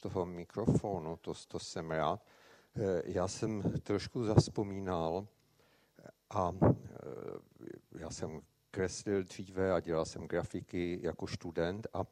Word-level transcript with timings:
toho 0.00 0.26
mikrofonu, 0.26 1.16
to, 1.16 1.34
to 1.48 1.58
jsem 1.58 1.90
rád. 1.90 2.26
Eh, 2.76 3.02
já 3.04 3.28
jsem 3.28 3.62
trošku 3.80 4.24
zaspomínal 4.24 5.28
a 6.30 6.52
eh, 6.62 7.98
já 7.98 8.10
jsem 8.10 8.40
kreslil 8.70 9.22
dříve 9.24 9.72
a 9.72 9.80
dělal 9.80 10.04
jsem 10.04 10.28
grafiky 10.28 10.98
jako 11.02 11.26
student 11.26 11.86
a 11.92 12.04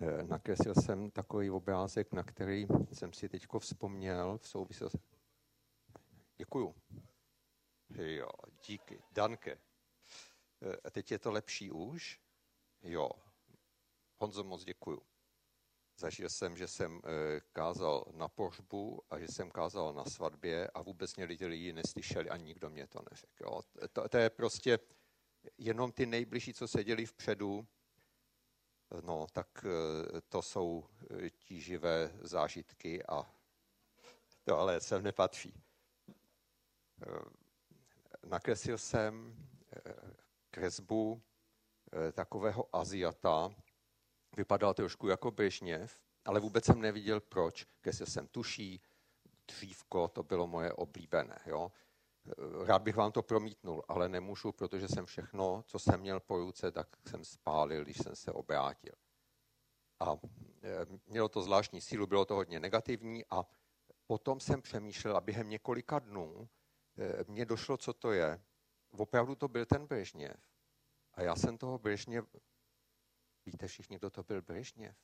eh, 0.00 0.22
nakreslil 0.22 0.74
jsem 0.74 1.10
takový 1.10 1.50
obrázek, 1.50 2.12
na 2.12 2.22
který 2.22 2.66
jsem 2.92 3.12
si 3.12 3.28
teď 3.28 3.46
vzpomněl 3.58 4.38
v 4.38 4.48
souvislosti. 4.48 4.98
Děkuju. 6.36 6.74
Jo, 7.90 8.28
díky. 8.66 9.02
Danke. 9.12 9.58
A 10.84 10.90
teď 10.90 11.10
je 11.10 11.18
to 11.18 11.32
lepší 11.32 11.70
už? 11.70 12.20
Jo. 12.82 13.10
Honzo, 14.18 14.44
moc 14.44 14.64
děkuju. 14.64 15.02
Zažil 16.00 16.28
jsem, 16.28 16.56
že 16.56 16.68
jsem 16.68 17.00
eh, 17.04 17.40
kázal 17.52 18.04
na 18.12 18.28
pohřbu 18.28 19.02
a 19.10 19.18
že 19.18 19.28
jsem 19.28 19.50
kázal 19.50 19.92
na 19.94 20.04
svatbě 20.04 20.70
a 20.70 20.82
vůbec 20.82 21.16
mě 21.16 21.24
lidi 21.24 21.72
neslyšeli 21.72 22.30
a 22.30 22.36
nikdo 22.36 22.70
mě 22.70 22.86
to 22.86 23.00
neřekl. 23.10 23.60
To, 23.92 24.08
to 24.08 24.16
je 24.16 24.30
prostě 24.30 24.78
jenom 25.58 25.92
ty 25.92 26.06
nejbližší, 26.06 26.54
co 26.54 26.68
seděli 26.68 27.06
vpředu, 27.06 27.66
no 29.00 29.26
tak 29.32 29.64
eh, 29.64 30.20
to 30.28 30.42
jsou 30.42 30.84
eh, 31.10 31.30
tíživé 31.30 32.12
zážitky 32.20 33.06
a 33.06 33.34
to 34.44 34.58
ale 34.58 34.80
sem 34.80 35.02
nepatří. 35.02 35.54
Nakreslil 38.26 38.78
jsem 38.78 39.36
kresbu 40.50 41.22
takového 42.12 42.76
Aziata, 42.76 43.50
Vypadal 44.38 44.74
trošku 44.74 45.08
jako 45.08 45.30
Brežněv, 45.30 46.00
ale 46.24 46.40
vůbec 46.40 46.64
jsem 46.64 46.80
neviděl 46.80 47.20
proč. 47.20 47.66
Kreslil 47.80 48.06
jsem 48.06 48.26
tuší, 48.26 48.82
dřívko, 49.48 50.08
to 50.08 50.22
bylo 50.22 50.46
moje 50.46 50.72
oblíbené. 50.72 51.38
Jo. 51.46 51.72
Rád 52.64 52.82
bych 52.82 52.96
vám 52.96 53.12
to 53.12 53.22
promítnul, 53.22 53.84
ale 53.88 54.08
nemůžu, 54.08 54.52
protože 54.52 54.88
jsem 54.88 55.06
všechno, 55.06 55.62
co 55.66 55.78
jsem 55.78 56.00
měl 56.00 56.20
po 56.20 56.38
ruce, 56.38 56.72
tak 56.72 56.88
jsem 57.06 57.24
spálil, 57.24 57.84
když 57.84 57.96
jsem 57.98 58.16
se 58.16 58.32
obrátil. 58.32 58.92
A 60.00 60.12
e, 60.12 60.86
mělo 61.06 61.28
to 61.28 61.42
zvláštní 61.42 61.80
sílu, 61.80 62.06
bylo 62.06 62.24
to 62.24 62.34
hodně 62.34 62.60
negativní 62.60 63.24
a 63.30 63.44
potom 64.06 64.40
jsem 64.40 64.62
přemýšlel 64.62 65.16
a 65.16 65.20
během 65.20 65.48
několika 65.48 65.98
dnů 65.98 66.48
e, 66.98 67.24
mně 67.28 67.46
došlo, 67.46 67.76
co 67.76 67.92
to 67.92 68.12
je. 68.12 68.40
Opravdu 68.90 69.34
to 69.34 69.48
byl 69.48 69.66
ten 69.66 69.86
Brežněv. 69.86 70.36
A 71.14 71.22
já 71.22 71.36
jsem 71.36 71.58
toho 71.58 71.78
Brežněv, 71.78 72.24
Víte 73.52 73.66
všichni, 73.66 73.96
kdo 73.96 74.10
to 74.10 74.22
byl 74.22 74.42
Brežněv? 74.42 74.96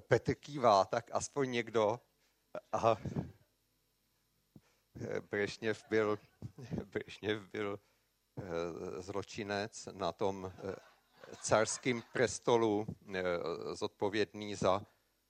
Petr 0.00 0.34
kývá, 0.34 0.84
tak 0.84 1.10
aspoň 1.12 1.50
někdo. 1.50 2.00
A 2.72 2.96
Brežněv 5.30 5.84
byl, 5.88 6.18
Brežněv 6.84 7.42
byl 7.42 7.80
eh, 8.38 9.02
zločinec 9.02 9.88
na 9.92 10.12
tom 10.12 10.52
eh, 10.54 10.74
carském 11.42 12.02
prestolu 12.12 12.86
eh, 13.14 13.22
zodpovědný 13.74 14.54
za 14.54 14.86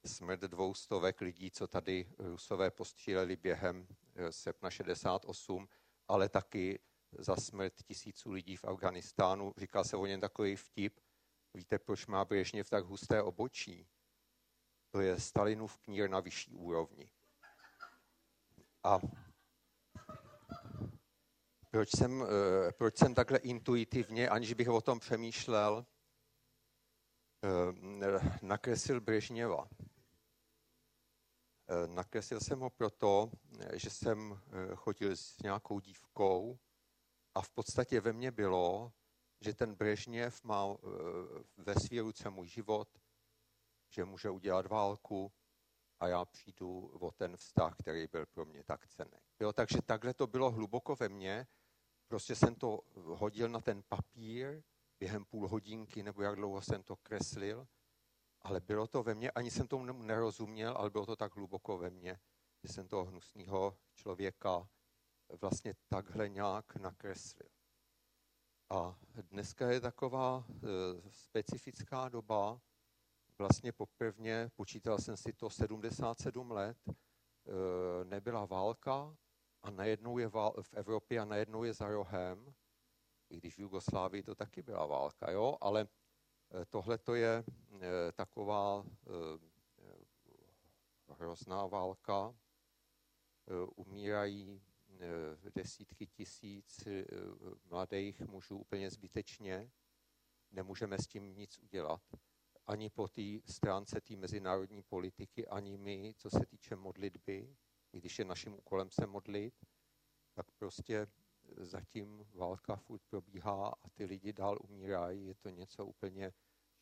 smrt 0.06 0.40
dvoustovek 0.40 1.20
lidí, 1.20 1.50
co 1.50 1.66
tady 1.66 2.08
Rusové 2.18 2.70
postříleli 2.70 3.36
během 3.36 3.86
srpna 4.30 4.70
68, 4.70 5.68
ale 6.08 6.28
taky 6.28 6.78
za 7.18 7.36
smrt 7.36 7.82
tisíců 7.82 8.30
lidí 8.30 8.56
v 8.56 8.64
Afganistánu. 8.64 9.52
Říkal 9.56 9.84
se 9.84 9.96
o 9.96 10.06
něm 10.06 10.20
takový 10.20 10.56
vtip, 10.56 11.00
Víte, 11.56 11.78
proč 11.78 12.06
má 12.06 12.24
Brežněv 12.24 12.70
tak 12.70 12.84
husté 12.84 13.22
obočí? 13.22 13.88
To 14.90 15.00
je 15.00 15.20
Stalinův 15.20 15.78
knír 15.78 16.10
na 16.10 16.20
vyšší 16.20 16.54
úrovni. 16.54 17.10
A 18.82 18.98
proč 21.70 21.90
jsem, 21.96 22.22
eh, 22.22 22.72
proč 22.72 22.96
jsem 22.96 23.14
takhle 23.14 23.38
intuitivně, 23.38 24.28
aniž 24.28 24.52
bych 24.52 24.68
o 24.68 24.80
tom 24.80 24.98
přemýšlel, 24.98 25.86
eh, 27.44 28.38
nakreslil 28.42 29.00
Brežněva? 29.00 29.68
Eh, 31.68 31.86
nakreslil 31.86 32.40
jsem 32.40 32.60
ho 32.60 32.70
proto, 32.70 33.30
že 33.72 33.90
jsem 33.90 34.42
chodil 34.74 35.16
s 35.16 35.38
nějakou 35.38 35.80
dívkou 35.80 36.58
a 37.34 37.42
v 37.42 37.50
podstatě 37.50 38.00
ve 38.00 38.12
mně 38.12 38.30
bylo, 38.30 38.92
že 39.44 39.54
ten 39.54 39.74
Brežněv 39.74 40.44
má 40.44 40.66
eh, 40.74 40.86
ve 41.56 41.74
své 41.74 42.00
ruce 42.00 42.30
můj 42.30 42.48
život, 42.48 42.88
že 43.88 44.04
může 44.04 44.30
udělat 44.30 44.66
válku 44.66 45.32
a 46.00 46.08
já 46.08 46.24
přijdu 46.24 46.86
o 47.00 47.10
ten 47.10 47.36
vztah, 47.36 47.76
který 47.78 48.06
byl 48.06 48.26
pro 48.26 48.44
mě 48.44 48.64
tak 48.64 48.86
cený. 48.86 49.18
Jo, 49.40 49.52
takže 49.52 49.82
takhle 49.82 50.14
to 50.14 50.26
bylo 50.26 50.50
hluboko 50.50 50.96
ve 50.96 51.08
mně. 51.08 51.46
Prostě 52.08 52.34
jsem 52.34 52.54
to 52.54 52.80
hodil 52.94 53.48
na 53.48 53.60
ten 53.60 53.82
papír 53.88 54.62
během 54.98 55.24
půl 55.24 55.48
hodinky, 55.48 56.02
nebo 56.02 56.22
jak 56.22 56.36
dlouho 56.36 56.60
jsem 56.60 56.82
to 56.82 56.96
kreslil, 56.96 57.66
ale 58.40 58.60
bylo 58.60 58.86
to 58.86 59.02
ve 59.02 59.14
mně, 59.14 59.30
ani 59.30 59.50
jsem 59.50 59.68
tomu 59.68 59.84
nerozuměl, 59.92 60.74
ale 60.76 60.90
bylo 60.90 61.06
to 61.06 61.16
tak 61.16 61.36
hluboko 61.36 61.78
ve 61.78 61.90
mně, 61.90 62.20
že 62.62 62.72
jsem 62.72 62.88
toho 62.88 63.04
hnusného 63.04 63.78
člověka 63.94 64.68
vlastně 65.40 65.74
takhle 65.88 66.28
nějak 66.28 66.76
nakreslil. 66.76 67.53
A 68.70 68.98
dneska 69.30 69.70
je 69.70 69.80
taková 69.80 70.44
e, 70.48 70.56
specifická 71.10 72.08
doba, 72.08 72.60
vlastně 73.38 73.72
poprvně, 73.72 74.50
počítal 74.56 74.98
jsem 74.98 75.16
si 75.16 75.32
to 75.32 75.50
77 75.50 76.50
let, 76.50 76.78
e, 76.88 76.92
nebyla 78.04 78.44
válka 78.44 79.16
a 79.62 79.70
najednou 79.70 80.18
je 80.18 80.28
v 80.62 80.74
Evropě 80.74 81.20
a 81.20 81.24
najednou 81.24 81.64
je 81.64 81.72
za 81.72 81.88
rohem, 81.88 82.54
i 83.30 83.36
když 83.36 83.56
v 83.56 83.58
Jugoslávii 83.58 84.22
to 84.22 84.34
taky 84.34 84.62
byla 84.62 84.86
válka, 84.86 85.30
jo, 85.30 85.58
ale 85.60 85.80
e, 85.80 86.64
tohle 86.64 86.98
to 86.98 87.14
je 87.14 87.44
taková 88.12 88.84
hrozná 91.08 91.66
válka, 91.66 92.34
umírají 93.76 94.62
desítky 95.54 96.06
tisíc 96.06 96.86
eh, 96.86 97.04
mladých 97.64 98.20
mužů 98.20 98.58
úplně 98.58 98.90
zbytečně. 98.90 99.70
Nemůžeme 100.50 100.98
s 100.98 101.06
tím 101.06 101.36
nic 101.36 101.58
udělat. 101.58 102.02
Ani 102.66 102.90
po 102.90 103.08
té 103.08 103.22
stránce 103.44 104.00
té 104.00 104.16
mezinárodní 104.16 104.82
politiky, 104.82 105.46
ani 105.46 105.76
my, 105.78 106.14
co 106.16 106.30
se 106.30 106.46
týče 106.46 106.76
modlitby, 106.76 107.56
i 107.92 107.98
když 107.98 108.18
je 108.18 108.24
naším 108.24 108.54
úkolem 108.54 108.90
se 108.90 109.06
modlit, 109.06 109.54
tak 110.34 110.46
prostě 110.52 111.06
zatím 111.56 112.26
válka 112.32 112.76
furt 112.76 113.02
probíhá 113.10 113.68
a 113.68 113.88
ty 113.94 114.04
lidi 114.04 114.32
dál 114.32 114.58
umírají. 114.62 115.26
Je 115.26 115.34
to 115.34 115.48
něco 115.48 115.86
úplně 115.86 116.32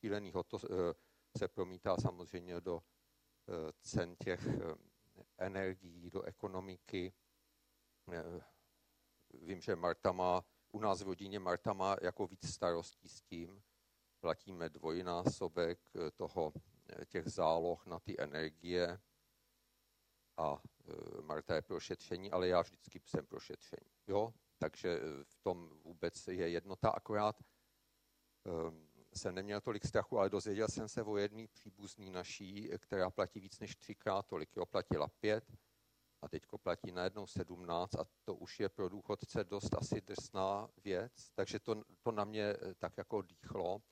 šíleného. 0.00 0.42
To 0.42 0.58
eh, 0.64 0.94
se 1.38 1.48
promítá 1.48 1.96
samozřejmě 1.96 2.60
do 2.60 2.82
cen 3.80 4.16
těch 4.16 4.40
energií, 5.38 6.10
do 6.10 6.22
ekonomiky. 6.22 7.12
Eh, 8.10 8.40
vím, 9.34 9.60
že 9.60 9.76
Marta 9.76 10.12
má, 10.12 10.44
u 10.72 10.80
nás 10.80 11.02
v 11.02 11.06
rodině 11.06 11.38
Marta 11.38 11.72
má 11.72 11.96
jako 12.02 12.26
víc 12.26 12.54
starostí 12.54 13.08
s 13.08 13.22
tím, 13.22 13.62
platíme 14.20 14.68
dvojnásobek 14.68 15.80
eh, 15.96 16.10
toho, 16.10 16.52
eh, 16.88 17.06
těch 17.06 17.28
záloh 17.28 17.86
na 17.86 17.98
ty 17.98 18.20
energie 18.20 18.98
a 20.36 20.62
Marta 21.22 21.54
je 21.54 21.62
pro 21.62 21.80
šetření, 21.80 22.30
ale 22.30 22.48
já 22.48 22.62
vždycky 22.62 23.00
jsem 23.06 23.26
pro 23.26 23.40
šetření. 23.40 23.90
Jo? 24.06 24.34
Takže 24.58 25.00
v 25.22 25.38
tom 25.42 25.68
vůbec 25.68 26.28
je 26.28 26.48
jednota, 26.48 26.90
akorát 26.90 27.42
um, 28.44 28.88
jsem 29.14 29.34
neměl 29.34 29.60
tolik 29.60 29.86
strachu, 29.86 30.18
ale 30.18 30.30
dozvěděl 30.30 30.68
jsem 30.68 30.88
se 30.88 31.02
o 31.02 31.16
jedné 31.16 31.48
příbuzný 31.48 32.10
naší, 32.10 32.70
která 32.78 33.10
platí 33.10 33.40
víc 33.40 33.60
než 33.60 33.76
třikrát 33.76 34.26
tolik. 34.26 34.56
Jo, 34.56 34.66
platila 34.66 35.08
pět, 35.08 35.44
a 36.22 36.28
teď 36.28 36.42
platí 36.62 36.92
najednou 36.92 37.26
17 37.26 37.94
a 37.94 38.04
to 38.24 38.34
už 38.34 38.60
je 38.60 38.68
pro 38.68 38.88
důchodce 38.88 39.44
dost 39.44 39.74
asi 39.74 40.00
drsná 40.00 40.68
věc, 40.84 41.30
takže 41.34 41.60
to, 41.60 41.82
to 42.02 42.12
na 42.12 42.24
mě 42.24 42.42
eh, 42.42 42.74
tak 42.74 42.98
jako 42.98 43.22
dýchlo. 43.22 43.82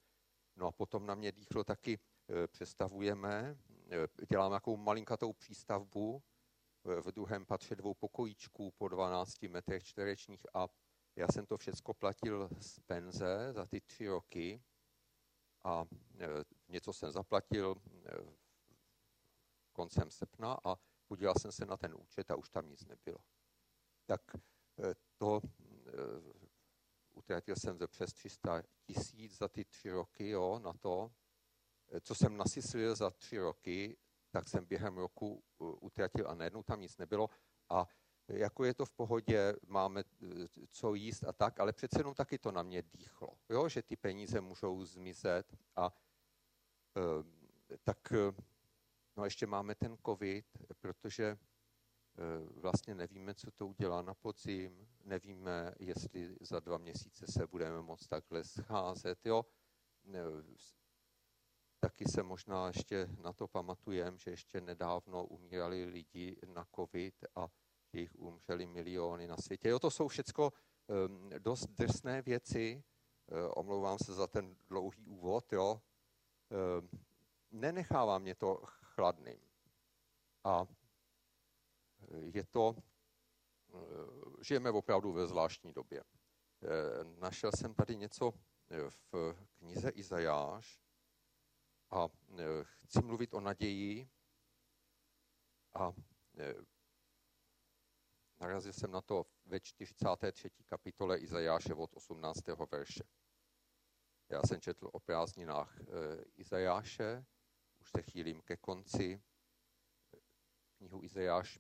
No 0.57 0.67
a 0.67 0.73
potom 0.73 1.07
na 1.07 1.15
mě 1.15 1.33
dýchlo 1.33 1.65
taky, 1.65 1.99
eh, 2.29 2.47
přestavujeme, 2.47 3.59
eh, 3.91 4.27
děláme 4.31 4.53
nějakou 4.53 4.77
malinkatou 4.77 5.33
přístavbu 5.33 6.23
v 6.85 7.13
druhém 7.13 7.47
patře 7.47 7.77
dvou 7.77 7.95
pokojíčků 7.95 8.71
po 8.71 8.89
12 8.89 9.49
metrech 9.49 9.85
čtverečních 9.85 10.47
a 10.55 10.69
já 11.17 11.27
jsem 11.29 11.47
to 11.47 11.57
všechno 11.57 11.95
platil 11.95 12.49
z 12.61 12.81
penze 12.81 13.53
za 13.53 13.67
ty 13.67 13.81
tři 13.81 14.09
roky 14.09 14.63
a 15.65 15.85
něco 16.69 16.93
jsem 16.93 17.11
zaplatil 17.11 17.75
koncem 19.73 20.11
srpna 20.11 20.59
a 20.65 20.77
podíval 21.11 21.35
jsem 21.39 21.53
se 21.53 21.67
na 21.67 21.77
ten 21.77 21.95
účet 21.95 22.31
a 22.31 22.37
už 22.37 22.49
tam 22.49 22.69
nic 22.69 22.87
nebylo. 22.87 23.19
Tak 24.07 24.21
eh, 24.35 24.95
to 25.19 25.41
eh, 25.43 25.93
utratil 27.15 27.55
jsem 27.57 27.79
ze 27.79 27.87
přes 27.87 28.13
300 28.13 28.63
tisíc 28.87 29.39
za 29.39 29.49
ty 29.49 29.65
tři 29.65 29.91
roky 29.91 30.29
jo, 30.29 30.59
na 30.59 30.73
to. 30.73 31.13
Eh, 31.93 32.01
co 32.01 32.15
jsem 32.15 32.37
nasyslil 32.37 32.97
za 32.97 33.11
tři 33.11 33.39
roky, 33.39 33.97
tak 34.31 34.49
jsem 34.49 34.67
během 34.67 34.97
roku 34.97 35.43
utratil 35.59 36.31
a 36.31 36.35
najednou 36.35 36.63
tam 36.63 36.81
nic 36.81 36.97
nebylo. 36.97 37.29
A 37.69 37.87
jako 38.29 38.65
je 38.65 38.75
to 38.75 38.85
v 38.85 38.93
pohodě, 38.93 39.55
máme 39.67 40.05
co 40.71 40.95
jíst 40.95 41.25
a 41.25 41.33
tak, 41.33 41.61
ale 41.61 41.73
přece 41.73 42.01
jenom 42.01 42.15
taky 42.15 42.39
to 42.39 42.53
na 42.53 42.63
mě 42.63 42.83
dýchlo, 42.83 43.29
jo? 43.49 43.69
že 43.69 43.83
ty 43.83 43.97
peníze 43.97 44.41
můžou 44.41 44.85
zmizet 44.85 45.57
a 45.77 45.91
tak 47.85 48.13
no 49.21 49.25
ještě 49.25 49.47
máme 49.47 49.75
ten 49.75 49.97
covid, 50.07 50.47
protože 50.81 51.39
vlastně 52.55 52.95
nevíme, 52.95 53.35
co 53.35 53.51
to 53.51 53.67
udělá 53.67 54.03
na 54.03 54.15
podzim, 54.15 54.89
nevíme, 55.05 55.75
jestli 55.79 56.37
za 56.41 56.61
dva 56.61 56.79
měsíce 56.79 57.27
se 57.27 57.47
budeme 57.47 57.83
moct 57.83 58.09
takhle 58.09 58.45
scházet. 58.45 59.27
Jo? 59.27 59.47
Taky 61.81 62.05
se 62.09 62.23
možná 62.23 62.67
ještě 62.67 63.09
na 63.23 63.33
to 63.33 63.49
pamatujem, 63.49 64.19
že 64.19 64.31
ještě 64.31 64.61
nedávno 64.61 65.25
umírali 65.25 65.85
lidi 65.85 66.37
na 66.47 66.67
covid 66.75 67.15
a 67.37 67.49
jich 67.93 68.17
umřeli 68.19 68.67
miliony 68.67 69.27
na 69.27 69.37
světě. 69.37 69.69
Jo, 69.69 69.79
to 69.79 69.91
jsou 69.91 70.09
všechno 70.09 70.51
um, 70.51 71.31
dost 71.39 71.67
drsné 71.67 72.23
věci. 72.23 72.83
Uh, 73.27 73.53
omlouvám 73.57 73.99
se 73.99 74.15
za 74.15 74.27
ten 74.27 74.57
dlouhý 74.69 75.07
úvod. 75.07 75.53
Jo. 75.53 75.83
Uh, 76.51 76.89
nenechává 77.51 78.19
mě 78.19 78.35
to 78.35 78.63
chladným. 79.01 79.41
A 80.45 80.67
je 82.21 82.45
to, 82.47 82.77
uh, 83.69 84.37
žijeme 84.43 84.71
opravdu 84.71 85.13
ve 85.13 85.27
zvláštní 85.27 85.73
době. 85.73 86.05
Uh, 86.05 87.19
našel 87.19 87.51
jsem 87.53 87.75
tady 87.75 87.97
něco 87.97 88.33
v 88.89 89.35
knize 89.59 89.89
Izajáš 89.89 90.81
a 91.91 92.09
chci 92.63 93.03
mluvit 93.03 93.35
o 93.35 93.41
naději 93.41 94.09
a 95.75 95.93
Narazil 98.41 98.73
jsem 98.73 98.91
na 98.91 99.01
to 99.01 99.27
ve 99.45 99.61
43. 99.61 100.51
kapitole 100.65 101.19
Izajáše 101.19 101.75
od 101.75 101.91
18. 101.95 102.39
verše. 102.71 103.05
Já 104.29 104.43
jsem 104.43 104.61
četl 104.61 104.91
o 104.93 105.01
prázdninách 105.01 105.79
Izajáše, 106.37 107.25
už 107.81 107.91
se 107.91 108.03
chýlím 108.03 108.43
ke 108.43 108.57
konci. 108.57 109.23
Knihu 110.77 111.05
Izajáš 111.05 111.59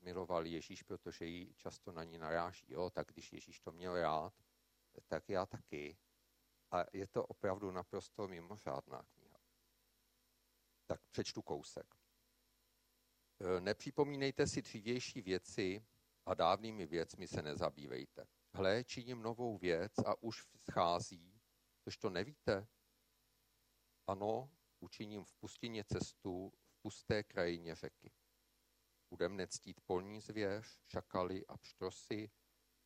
miloval 0.00 0.46
Ježíš, 0.46 0.82
protože 0.82 1.26
ji 1.26 1.54
často 1.54 1.92
na 1.92 2.04
ní 2.04 2.18
naráží. 2.18 2.72
Jo? 2.72 2.90
Tak 2.90 3.06
když 3.06 3.32
Ježíš 3.32 3.60
to 3.60 3.72
měl 3.72 4.00
rád, 4.00 4.34
tak 5.06 5.28
já 5.28 5.46
taky. 5.46 5.98
A 6.70 6.84
je 6.92 7.06
to 7.06 7.26
opravdu 7.26 7.70
naprosto 7.70 8.28
mimořádná 8.28 9.02
kniha. 9.02 9.38
Tak 10.86 11.00
přečtu 11.10 11.42
kousek. 11.42 11.94
E, 13.40 13.60
nepřipomínejte 13.60 14.46
si 14.46 14.62
dřívější 14.62 15.22
věci, 15.22 15.84
a 16.26 16.34
dávnými 16.34 16.86
věcmi 16.86 17.28
se 17.28 17.42
nezabývejte. 17.42 18.26
Hle, 18.52 18.84
činím 18.84 19.22
novou 19.22 19.58
věc 19.58 19.98
a 19.98 20.22
už 20.22 20.46
schází, 20.56 21.40
což 21.84 21.96
to 21.96 22.10
nevíte? 22.10 22.66
Ano, 24.06 24.50
učiním 24.82 25.24
v 25.24 25.34
pustině 25.34 25.84
cestu, 25.84 26.52
v 26.68 26.82
pusté 26.82 27.22
krajině 27.22 27.74
řeky. 27.74 28.12
Budem 29.10 29.36
nectít 29.36 29.80
polní 29.80 30.20
zvěř, 30.20 30.80
šakaly 30.86 31.46
a 31.46 31.56
pštrosy, 31.56 32.30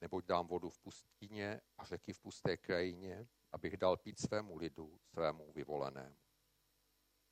neboť 0.01 0.25
dám 0.25 0.47
vodu 0.47 0.71
v 0.71 0.79
pustině 0.79 1.61
a 1.79 1.85
řeky 1.85 2.13
v 2.13 2.21
pusté 2.21 2.57
krajině, 2.57 3.29
abych 3.53 3.77
dal 3.77 3.97
pít 3.97 4.21
svému 4.21 4.57
lidu, 4.57 5.01
svému 5.03 5.53
vyvolenému. 5.53 6.17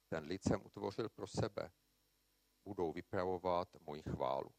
Ten 0.08 0.24
lid 0.24 0.42
jsem 0.44 0.66
utvořil 0.66 1.08
pro 1.08 1.26
sebe. 1.26 1.72
Budou 2.64 2.92
vypravovat 2.92 3.68
moji 3.80 4.02
chválu. 4.02 4.50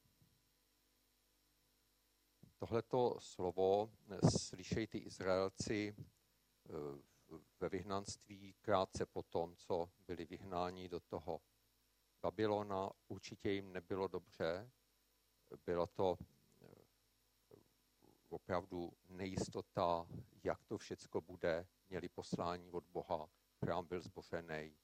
Tohleto 2.58 3.16
slovo 3.20 3.92
slyšejí 4.38 4.88
ty 4.88 4.98
Izraelci 4.98 5.96
eh, 5.98 6.72
ve 7.60 7.70
vyhnanství 7.70 8.54
krátce 8.62 9.06
po 9.06 9.24
tom, 9.24 9.56
co 9.56 9.90
byli 10.08 10.26
vyhnáni 10.26 10.90
do 10.90 11.00
toho 11.00 11.42
Babylona. 12.22 12.90
Určitě 13.08 13.50
jim 13.52 13.74
nebylo 13.74 14.08
dobře. 14.08 14.72
Byla 15.66 15.88
to 15.88 16.18
eh, 16.62 16.76
opravdu 18.30 18.94
nejistota, 19.10 20.08
jak 20.44 20.64
to 20.64 20.78
všecko 20.78 21.22
bude. 21.22 21.68
Měli 21.90 22.10
poslání 22.10 22.72
od 22.72 22.84
Boha, 22.86 23.30
chrám 23.60 23.86
byl 23.86 24.02
zbořený, 24.02 24.78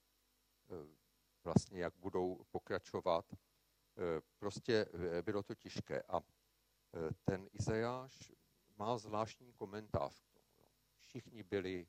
eh, 0.70 0.96
vlastně 1.44 1.80
jak 1.80 1.94
budou 1.96 2.44
pokračovat. 2.50 3.24
Prostě 4.38 4.86
bylo 5.22 5.42
to 5.42 5.54
těžké. 5.54 6.02
A 6.02 6.20
ten 7.24 7.48
Izajáš 7.52 8.32
má 8.76 8.98
zvláštní 8.98 9.52
komentář. 9.52 10.22
Všichni 10.98 11.42
byli 11.42 11.86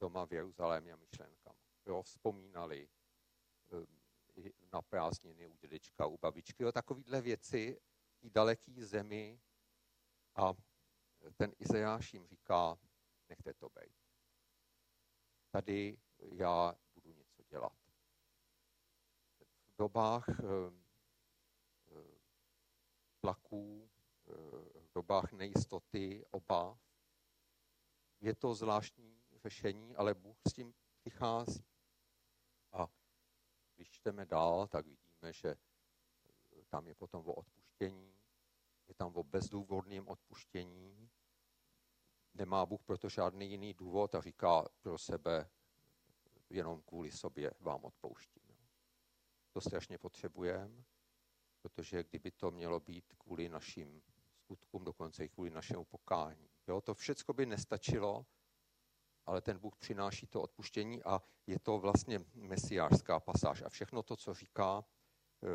doma 0.00 0.26
v 0.26 0.32
Jeruzalémě 0.32 0.96
myšlenkama. 0.96 1.56
Jo, 1.86 2.02
vzpomínali 2.02 2.88
eh, 3.72 4.50
na 4.72 4.82
prázdniny 4.82 5.46
u 5.46 5.56
dědečka, 5.56 6.06
u 6.06 6.18
babičky, 6.18 6.62
jo, 6.62 6.72
takovýhle 6.72 7.20
věci 7.20 7.80
v 8.22 8.30
daleký 8.30 8.82
zemi 8.82 9.40
a 10.34 10.54
ten 11.36 11.52
Izajáš 11.58 12.14
jim 12.14 12.26
říká, 12.26 12.78
nechte 13.28 13.54
to 13.54 13.68
být. 13.68 13.96
Tady 15.50 15.98
já 16.18 16.74
budu 16.94 17.12
něco 17.12 17.42
dělat. 17.42 17.78
V 19.68 19.76
dobách 19.78 20.28
eh, 20.28 20.44
eh, 21.88 22.18
tlaků, 23.20 23.90
v 24.74 24.92
dobách 24.94 25.32
nejistoty, 25.32 26.24
obav. 26.30 26.78
Je 28.20 28.34
to 28.34 28.54
zvláštní 28.54 29.23
řešení, 29.44 29.96
ale 29.96 30.14
Bůh 30.14 30.36
s 30.48 30.52
tím 30.52 30.74
přichází. 31.00 31.64
A 32.72 32.88
když 33.76 33.90
čteme 33.90 34.26
dál, 34.26 34.66
tak 34.66 34.86
vidíme, 34.86 35.32
že 35.32 35.56
tam 36.68 36.86
je 36.88 36.94
potom 36.94 37.26
o 37.26 37.34
odpuštění, 37.34 38.14
je 38.88 38.94
tam 38.94 39.16
o 39.16 39.24
bezdůvodném 39.24 40.08
odpuštění. 40.08 41.10
Nemá 42.34 42.66
Bůh 42.66 42.82
proto 42.82 43.08
žádný 43.08 43.50
jiný 43.50 43.74
důvod 43.74 44.14
a 44.14 44.20
říká 44.20 44.64
pro 44.80 44.98
sebe, 44.98 45.50
jenom 46.50 46.82
kvůli 46.82 47.10
sobě 47.10 47.50
vám 47.60 47.84
odpouštím. 47.84 48.42
To 49.52 49.60
strašně 49.60 49.98
potřebujeme, 49.98 50.84
protože 51.62 52.04
kdyby 52.04 52.30
to 52.30 52.50
mělo 52.50 52.80
být 52.80 53.14
kvůli 53.18 53.48
našim 53.48 54.02
skutkům, 54.36 54.84
dokonce 54.84 55.24
i 55.24 55.28
kvůli 55.28 55.50
našemu 55.50 55.84
pokání. 55.84 56.50
Jo, 56.68 56.80
to 56.80 56.94
všechno 56.94 57.34
by 57.34 57.46
nestačilo, 57.46 58.26
ale 59.26 59.40
ten 59.40 59.58
Bůh 59.58 59.76
přináší 59.76 60.26
to 60.26 60.42
odpuštění 60.42 61.02
a 61.02 61.22
je 61.46 61.58
to 61.58 61.78
vlastně 61.78 62.24
mesiářská 62.34 63.20
pasáž. 63.20 63.62
A 63.62 63.68
všechno 63.68 64.02
to, 64.02 64.16
co 64.16 64.34
říká 64.34 64.84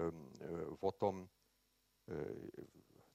um, 0.10 0.34
o 0.80 0.92
tom 0.92 1.18
um, 1.18 1.30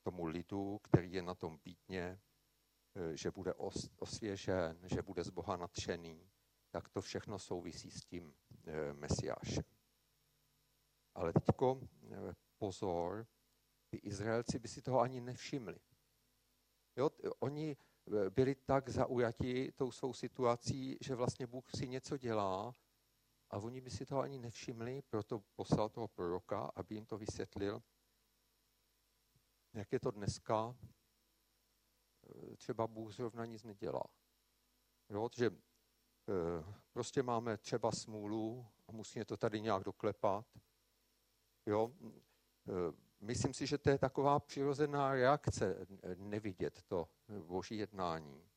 tomu 0.02 0.24
lidu, 0.24 0.78
který 0.78 1.12
je 1.12 1.22
na 1.22 1.34
tom 1.34 1.58
bítně, 1.64 2.20
um, 2.94 3.16
že 3.16 3.30
bude 3.30 3.54
os, 3.54 3.90
osvěžen, 3.96 4.80
že 4.84 5.02
bude 5.02 5.24
z 5.24 5.30
Boha 5.30 5.56
natřený, 5.56 6.30
tak 6.70 6.88
to 6.88 7.00
všechno 7.00 7.38
souvisí 7.38 7.90
s 7.90 8.04
tím 8.04 8.34
mesiášem. 8.92 9.64
Ale 11.14 11.32
teďko 11.32 11.80
pozor, 12.58 13.26
ty 13.90 13.96
Izraelci 13.96 14.58
by 14.58 14.68
si 14.68 14.82
toho 14.82 15.00
ani 15.00 15.20
nevšimli. 15.20 15.80
Jo, 16.96 17.10
oni 17.38 17.76
byli 18.30 18.54
tak 18.54 18.88
zaujati 18.88 19.72
tou 19.72 19.90
svou 19.90 20.12
situací, 20.12 20.96
že 21.00 21.14
vlastně 21.14 21.46
Bůh 21.46 21.70
si 21.76 21.88
něco 21.88 22.16
dělá 22.16 22.72
a 23.50 23.56
oni 23.58 23.80
by 23.80 23.90
si 23.90 24.06
toho 24.06 24.20
ani 24.20 24.38
nevšimli, 24.38 25.02
proto 25.02 25.42
poslal 25.54 25.88
toho 25.88 26.08
proroka, 26.08 26.70
aby 26.74 26.94
jim 26.94 27.06
to 27.06 27.18
vysvětlil. 27.18 27.82
Jak 29.74 29.92
je 29.92 30.00
to 30.00 30.10
dneska? 30.10 30.76
E, 32.52 32.56
třeba 32.56 32.86
Bůh 32.86 33.14
zrovna 33.14 33.44
nic 33.44 33.62
nedělá. 33.62 34.04
Jo, 35.08 35.28
že 35.36 35.46
e, 35.46 35.52
prostě 36.92 37.22
máme 37.22 37.56
třeba 37.56 37.92
smůlu 37.92 38.66
a 38.86 38.92
musíme 38.92 39.24
to 39.24 39.36
tady 39.36 39.60
nějak 39.60 39.84
doklepat. 39.84 40.46
Jo, 41.66 41.92
myslím 43.24 43.54
si, 43.54 43.66
že 43.66 43.78
to 43.78 43.90
je 43.90 43.98
taková 43.98 44.40
přirozená 44.40 45.12
reakce 45.12 45.86
nevidět 46.14 46.82
to 46.82 47.08
boží 47.46 47.76
jednání. 47.76 48.50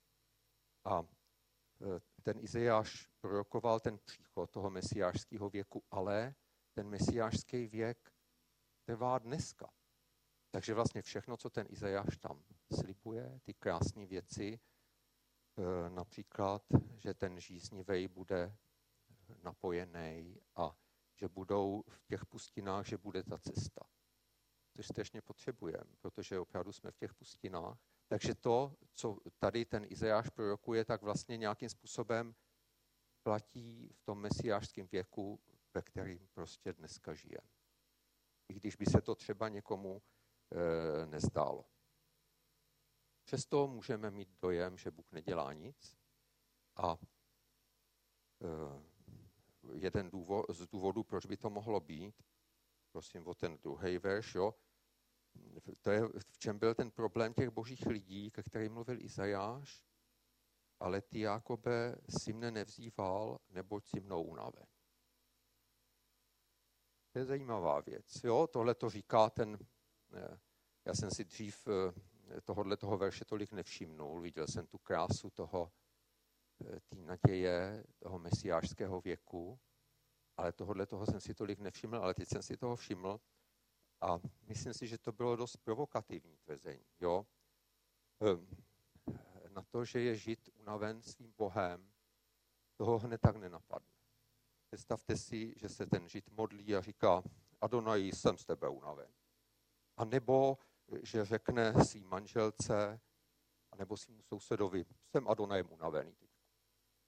A 0.85 0.99
e, 1.01 1.05
ten 2.23 2.39
Izajáš 2.39 3.07
prorokoval 3.21 3.79
ten 3.79 3.97
příchod 3.97 4.51
toho 4.51 4.69
mesiářského 4.69 5.49
věku, 5.49 5.83
ale 5.91 6.35
ten 6.73 6.89
mesiářský 6.89 7.67
věk 7.67 8.11
trvá 8.85 9.19
dneska. 9.19 9.73
Takže 10.51 10.73
vlastně 10.73 11.01
všechno, 11.01 11.37
co 11.37 11.49
ten 11.49 11.67
Izajáš 11.69 12.17
tam 12.17 12.43
slibuje, 12.75 13.39
ty 13.43 13.53
krásné 13.53 14.05
věci, 14.05 14.59
e, 14.59 15.89
například, 15.89 16.63
že 16.97 17.13
ten 17.13 17.39
žíznivej 17.39 18.07
bude 18.07 18.57
napojený 19.43 20.41
a 20.55 20.77
že 21.15 21.27
budou 21.27 21.83
v 21.87 22.01
těch 22.07 22.25
pustinách, 22.25 22.85
že 22.85 22.97
bude 22.97 23.23
ta 23.23 23.37
cesta. 23.37 23.81
Což 24.77 24.87
strašně 24.87 25.21
potřebujeme, 25.21 25.95
protože 26.01 26.39
opravdu 26.39 26.71
jsme 26.71 26.91
v 26.91 26.97
těch 26.97 27.13
pustinách. 27.13 27.77
Takže 28.07 28.35
to, 28.35 28.75
co 28.93 29.17
tady 29.39 29.65
ten 29.65 29.85
Izajáš 29.89 30.29
prorokuje, 30.29 30.85
tak 30.85 31.01
vlastně 31.01 31.37
nějakým 31.37 31.69
způsobem 31.69 32.35
platí 33.23 33.89
v 33.93 34.01
tom 34.01 34.19
mesiářském 34.19 34.87
věku, 34.91 35.39
ve 35.73 35.81
kterým 35.81 36.27
prostě 36.33 36.73
dneska 36.73 37.13
žijeme. 37.13 37.49
I 38.49 38.53
když 38.53 38.75
by 38.75 38.85
se 38.85 39.01
to 39.01 39.15
třeba 39.15 39.49
někomu 39.49 40.01
e, 40.51 41.05
nezdálo. 41.05 41.65
Přesto 43.23 43.67
můžeme 43.67 44.11
mít 44.11 44.29
dojem, 44.41 44.77
že 44.77 44.91
Bůh 44.91 45.11
nedělá 45.11 45.53
nic 45.53 45.97
a 46.75 46.97
e, 46.97 46.97
jeden 49.73 50.09
důvod, 50.09 50.45
z 50.49 50.67
důvodů, 50.67 51.03
proč 51.03 51.25
by 51.25 51.37
to 51.37 51.49
mohlo 51.49 51.79
být, 51.79 52.23
prosím 52.91 53.27
o 53.27 53.33
ten 53.33 53.57
druhý 53.57 53.97
verš, 53.97 54.35
jo, 54.35 54.53
to 55.81 55.91
je, 55.91 56.01
v 56.07 56.37
čem 56.37 56.59
byl 56.59 56.75
ten 56.75 56.91
problém 56.91 57.33
těch 57.33 57.49
božích 57.49 57.85
lidí, 57.85 58.31
ke 58.31 58.43
kterým 58.43 58.73
mluvil 58.73 59.01
Izajáš, 59.01 59.83
ale 60.79 61.01
ty 61.01 61.19
Jakobe 61.19 61.95
si 62.09 62.33
mne 62.33 62.51
nevzýval, 62.51 63.39
neboť 63.49 63.85
si 63.85 63.99
mnou 63.99 64.23
unaven. 64.23 64.65
To 67.11 67.19
je 67.19 67.25
zajímavá 67.25 67.81
věc. 67.81 68.23
Jo? 68.23 68.47
Tohle 68.47 68.75
to 68.75 68.89
říká 68.89 69.29
ten, 69.29 69.57
já 70.85 70.93
jsem 70.93 71.11
si 71.11 71.25
dřív 71.25 71.67
eh, 71.67 72.41
tohohle 72.41 72.77
toho 72.77 72.97
verše 72.97 73.25
tolik 73.25 73.51
nevšimnul, 73.51 74.21
viděl 74.21 74.47
jsem 74.47 74.67
tu 74.67 74.77
krásu 74.77 75.29
toho, 75.29 75.71
eh, 76.65 76.79
té 76.79 76.95
naděje, 76.95 77.83
toho 77.99 78.19
mesiářského 78.19 79.01
věku, 79.01 79.59
ale 80.37 80.51
tohohle 80.51 80.85
toho 80.85 81.05
jsem 81.05 81.21
si 81.21 81.33
tolik 81.33 81.59
nevšiml, 81.59 81.97
ale 81.97 82.13
teď 82.13 82.27
jsem 82.27 82.41
si 82.43 82.57
toho 82.57 82.75
všiml 82.75 83.19
a 84.01 84.19
myslím 84.41 84.73
si, 84.73 84.87
že 84.87 84.97
to 84.97 85.11
bylo 85.11 85.35
dost 85.35 85.57
provokativní 85.57 86.37
tvrzení. 86.37 86.85
Jo? 86.99 87.25
Ehm, 88.21 88.47
na 89.49 89.61
to, 89.61 89.85
že 89.85 90.01
je 90.01 90.15
žít 90.15 90.49
unaven 90.53 91.01
svým 91.01 91.33
Bohem, 91.37 91.91
toho 92.75 92.99
hned 92.99 93.21
tak 93.21 93.35
nenapadne. 93.35 93.91
Představte 94.69 95.17
si, 95.17 95.53
že 95.57 95.69
se 95.69 95.85
ten 95.85 96.09
žid 96.09 96.29
modlí 96.29 96.75
a 96.75 96.81
říká, 96.81 97.23
Adonai, 97.61 98.01
jsem 98.01 98.37
z 98.37 98.45
tebe 98.45 98.69
unaven. 98.69 99.09
A 99.97 100.05
nebo, 100.05 100.57
že 101.03 101.25
řekne 101.25 101.85
svým 101.85 102.07
manželce, 102.07 102.99
nebo 103.77 103.97
svým 103.97 104.21
sousedovi, 104.21 104.85
jsem 105.11 105.27
Adonajem 105.27 105.71
unavený. 105.71 106.15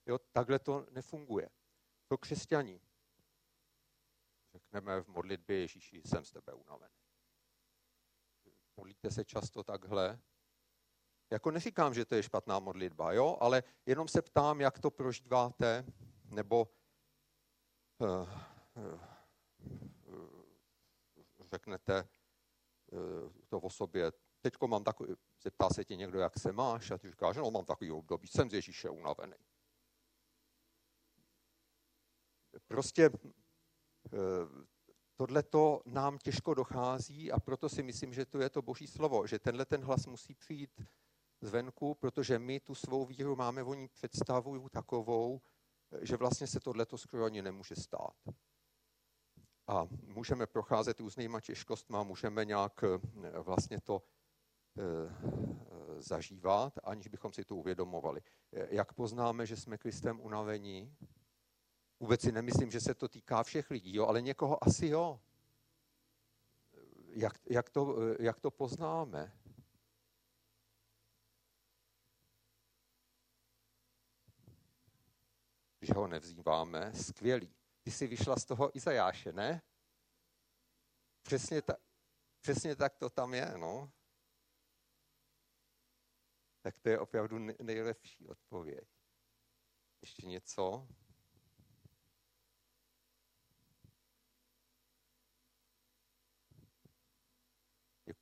Jo, 0.05 0.19
takhle 0.31 0.59
to 0.59 0.85
nefunguje. 0.91 1.49
To 2.07 2.17
křesťaní. 2.17 2.81
Řekneme 4.69 5.01
v 5.01 5.07
modlitbě 5.07 5.59
Ježíši, 5.59 6.01
jsem 6.05 6.25
z 6.25 6.31
tebe 6.31 6.53
unavený. 6.53 6.95
Modlíte 8.77 9.11
se 9.11 9.25
často 9.25 9.63
takhle? 9.63 10.21
Jako 11.29 11.51
neříkám, 11.51 11.93
že 11.93 12.05
to 12.05 12.15
je 12.15 12.23
špatná 12.23 12.59
modlitba, 12.59 13.13
jo, 13.13 13.37
ale 13.39 13.63
jenom 13.85 14.07
se 14.07 14.21
ptám, 14.21 14.61
jak 14.61 14.79
to 14.79 14.91
prožíváte, 14.91 15.85
nebo 16.25 16.67
uh, 17.97 18.29
uh, 18.75 19.01
řeknete 21.51 22.09
uh, 22.91 23.31
to 23.47 23.59
o 23.59 23.69
sobě. 23.69 24.11
Teďko 24.41 24.67
mám 24.67 24.83
takový, 24.83 25.13
zeptá 25.41 25.69
se 25.69 25.85
tě 25.85 25.95
někdo, 25.95 26.19
jak 26.19 26.39
se 26.39 26.51
máš, 26.51 26.91
a 26.91 26.97
ty 26.97 27.09
říkáš, 27.09 27.37
no 27.37 27.51
mám 27.51 27.65
takový 27.65 27.91
období, 27.91 28.27
jsem 28.27 28.49
z 28.49 28.53
Ježíše 28.53 28.89
unavený. 28.89 29.35
Prostě 32.67 33.09
tohle 35.15 35.43
to 35.43 35.81
nám 35.85 36.17
těžko 36.17 36.53
dochází 36.53 37.31
a 37.31 37.39
proto 37.39 37.69
si 37.69 37.83
myslím, 37.83 38.13
že 38.13 38.25
to 38.25 38.39
je 38.39 38.49
to 38.49 38.61
boží 38.61 38.87
slovo, 38.87 39.27
že 39.27 39.39
tenhle 39.39 39.65
ten 39.65 39.83
hlas 39.83 40.05
musí 40.05 40.35
přijít 40.35 40.81
zvenku, 41.41 41.95
protože 41.95 42.39
my 42.39 42.59
tu 42.59 42.75
svou 42.75 43.05
víru 43.05 43.35
máme 43.35 43.63
o 43.63 43.73
ní 43.73 43.87
představu 43.87 44.69
takovou, 44.69 45.41
že 46.01 46.17
vlastně 46.17 46.47
se 46.47 46.59
tohleto 46.59 46.97
skoro 46.97 47.25
ani 47.25 47.41
nemůže 47.41 47.75
stát. 47.75 48.15
A 49.67 49.87
můžeme 50.01 50.47
procházet 50.47 50.99
různýma 50.99 51.41
těžkostma, 51.41 52.03
můžeme 52.03 52.45
nějak 52.45 52.83
eh, 52.83 53.39
vlastně 53.39 53.81
to 53.81 54.03
eh, 54.77 56.01
zažívat, 56.01 56.73
aniž 56.83 57.07
bychom 57.07 57.33
si 57.33 57.45
to 57.45 57.55
uvědomovali. 57.55 58.21
Eh, 58.53 58.67
jak 58.75 58.93
poznáme, 58.93 59.45
že 59.45 59.57
jsme 59.57 59.77
Kristem 59.77 60.19
unavení? 60.19 60.95
Vůbec 61.99 62.21
si 62.21 62.31
nemyslím, 62.31 62.71
že 62.71 62.81
se 62.81 62.93
to 62.93 63.07
týká 63.07 63.43
všech 63.43 63.69
lidí, 63.69 63.95
jo, 63.95 64.05
ale 64.05 64.21
někoho 64.21 64.63
asi 64.63 64.87
jo. 64.87 65.19
Jak, 67.07 67.39
jak, 67.49 67.69
to, 67.69 67.95
jak 68.19 68.39
to 68.39 68.51
poznáme? 68.51 69.39
že 75.81 75.93
ho 75.93 76.07
nevzýváme, 76.07 76.93
skvělý. 76.93 77.55
Ty 77.81 77.91
jsi 77.91 78.07
vyšla 78.07 78.35
z 78.35 78.45
toho 78.45 78.77
Izajáše, 78.77 79.33
ne? 79.33 79.61
Přesně, 81.21 81.61
ta, 81.61 81.75
přesně 82.41 82.75
tak 82.75 82.95
to 82.95 83.09
tam 83.09 83.33
je, 83.33 83.53
no. 83.57 83.91
Tak 86.61 86.79
to 86.79 86.89
je 86.89 86.99
opravdu 86.99 87.37
nejlepší 87.61 88.27
odpověď. 88.27 88.89
Ještě 90.01 90.27
něco? 90.27 90.87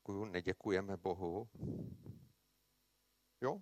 Děkuju, 0.07 0.25
neděkujeme 0.25 0.97
Bohu. 0.97 1.49
Jo? 3.41 3.61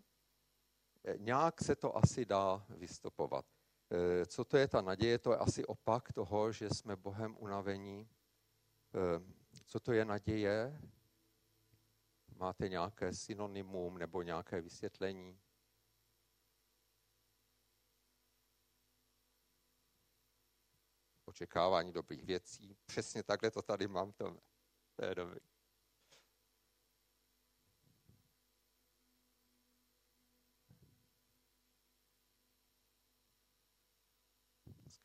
E, 1.03 1.17
nějak 1.17 1.61
se 1.61 1.75
to 1.75 1.97
asi 1.97 2.25
dá 2.25 2.65
vystopovat. 2.69 3.45
Eh, 3.91 4.25
co 4.25 4.45
to 4.45 4.57
je 4.57 4.67
ta 4.67 4.81
naděje? 4.81 5.19
To 5.19 5.31
je 5.31 5.37
asi 5.37 5.65
opak 5.65 6.13
toho, 6.13 6.51
že 6.51 6.69
jsme 6.69 6.95
Bohem 6.95 7.37
unavení. 7.39 8.09
Eh, 8.95 9.19
co 9.65 9.79
to 9.79 9.93
je 9.93 10.05
naděje? 10.05 10.81
Máte 12.35 12.69
nějaké 12.69 13.13
synonymum 13.13 13.97
nebo 13.97 14.21
nějaké 14.21 14.61
vysvětlení? 14.61 15.39
Očekávání 21.25 21.91
dobrých 21.91 22.23
věcí. 22.25 22.75
Přesně 22.85 23.23
takhle 23.23 23.51
to 23.51 23.61
tady 23.61 23.87
mám. 23.87 24.11
To 24.11 24.37
je 25.05 25.15
dobrý. 25.15 25.54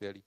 Skvělý. 0.00 0.24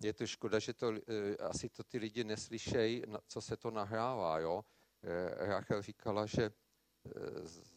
Je 0.00 0.12
to 0.12 0.26
škoda, 0.26 0.58
že 0.58 0.74
to, 0.74 0.92
eh, 0.92 1.36
asi 1.36 1.68
to 1.68 1.84
ty 1.84 1.98
lidi 1.98 2.24
neslyšejí, 2.24 3.02
co 3.26 3.40
se 3.40 3.56
to 3.56 3.70
nahrává. 3.70 4.38
Jo? 4.38 4.64
Eh, 5.02 5.46
Rachel 5.46 5.82
říkala, 5.82 6.26
že 6.26 6.44
eh, 6.44 6.50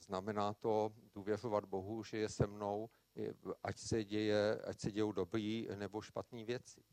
znamená 0.08 0.53
to 0.53 0.93
důvěřovat 1.13 1.65
Bohu, 1.65 2.03
že 2.03 2.17
je 2.17 2.29
se 2.29 2.48
mnou, 2.48 2.89
ať 3.63 3.77
se, 3.77 4.03
děje, 4.03 4.62
ať 4.62 4.79
se 4.79 4.91
dějou 4.91 5.12
dobrý 5.12 5.67
nebo 5.75 6.01
špatné 6.01 6.43
věci. 6.43 6.84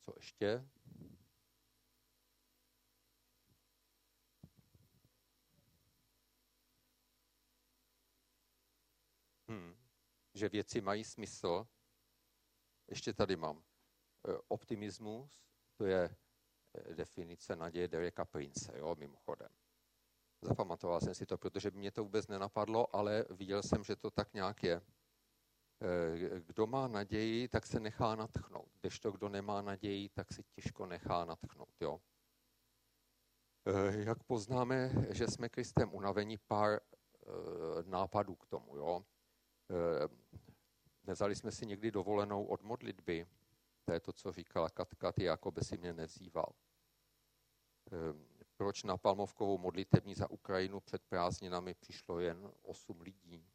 Co 0.00 0.12
ještě? 0.16 0.68
Že 10.38 10.48
věci 10.48 10.80
mají 10.80 11.04
smysl. 11.04 11.66
Ještě 12.88 13.12
tady 13.12 13.36
mám 13.36 13.58
e, 13.58 13.62
optimismus, 14.48 15.42
to 15.76 15.84
je 15.84 16.04
e, 16.04 16.94
definice 16.94 17.56
naděje 17.56 17.88
Dereka 17.88 18.24
Prince, 18.24 18.78
jo, 18.78 18.94
mimochodem. 18.98 19.48
Zapamatoval 20.42 21.00
jsem 21.00 21.14
si 21.14 21.26
to, 21.26 21.38
protože 21.38 21.70
mě 21.70 21.90
to 21.90 22.04
vůbec 22.04 22.26
nenapadlo, 22.28 22.96
ale 22.96 23.24
viděl 23.30 23.62
jsem, 23.62 23.84
že 23.84 23.96
to 23.96 24.10
tak 24.10 24.34
nějak 24.34 24.62
je. 24.62 24.76
E, 24.76 26.40
kdo 26.40 26.66
má 26.66 26.88
naději, 26.88 27.48
tak 27.48 27.66
se 27.66 27.80
nechá 27.80 28.14
natchnout. 28.14 28.68
Kdežto 28.80 29.12
kdo 29.12 29.28
nemá 29.28 29.62
naději, 29.62 30.08
tak 30.08 30.32
se 30.32 30.42
těžko 30.42 30.86
nechá 30.86 31.24
natchnout. 31.24 31.80
Jo? 31.80 32.00
Jak 33.90 34.22
poznáme, 34.22 34.90
že 35.10 35.26
jsme 35.26 35.48
Kristem 35.48 35.94
unavení, 35.94 36.38
pár 36.38 36.80
nápadů 37.84 38.36
k 38.36 38.46
tomu. 38.46 38.76
Jo? 38.76 39.04
Eh, 39.70 40.08
nevzali 41.04 41.36
jsme 41.36 41.52
si 41.52 41.66
někdy 41.66 41.90
dovolenou 41.90 42.44
od 42.44 42.62
modlitby. 42.62 43.26
To 43.84 43.92
je 43.92 44.00
to, 44.00 44.12
co 44.12 44.32
říkala 44.32 44.70
Katka, 44.70 45.12
ty 45.12 45.28
by 45.50 45.64
si 45.64 45.78
mě 45.78 45.92
nevzýval. 45.92 46.52
Eh, 47.92 47.96
proč 48.56 48.82
na 48.82 48.96
Palmovkovou 48.96 49.58
modlitební 49.58 50.14
za 50.14 50.30
Ukrajinu 50.30 50.80
před 50.80 51.02
prázdninami 51.04 51.74
přišlo 51.74 52.20
jen 52.20 52.52
8 52.62 53.00
lidí? 53.00 53.46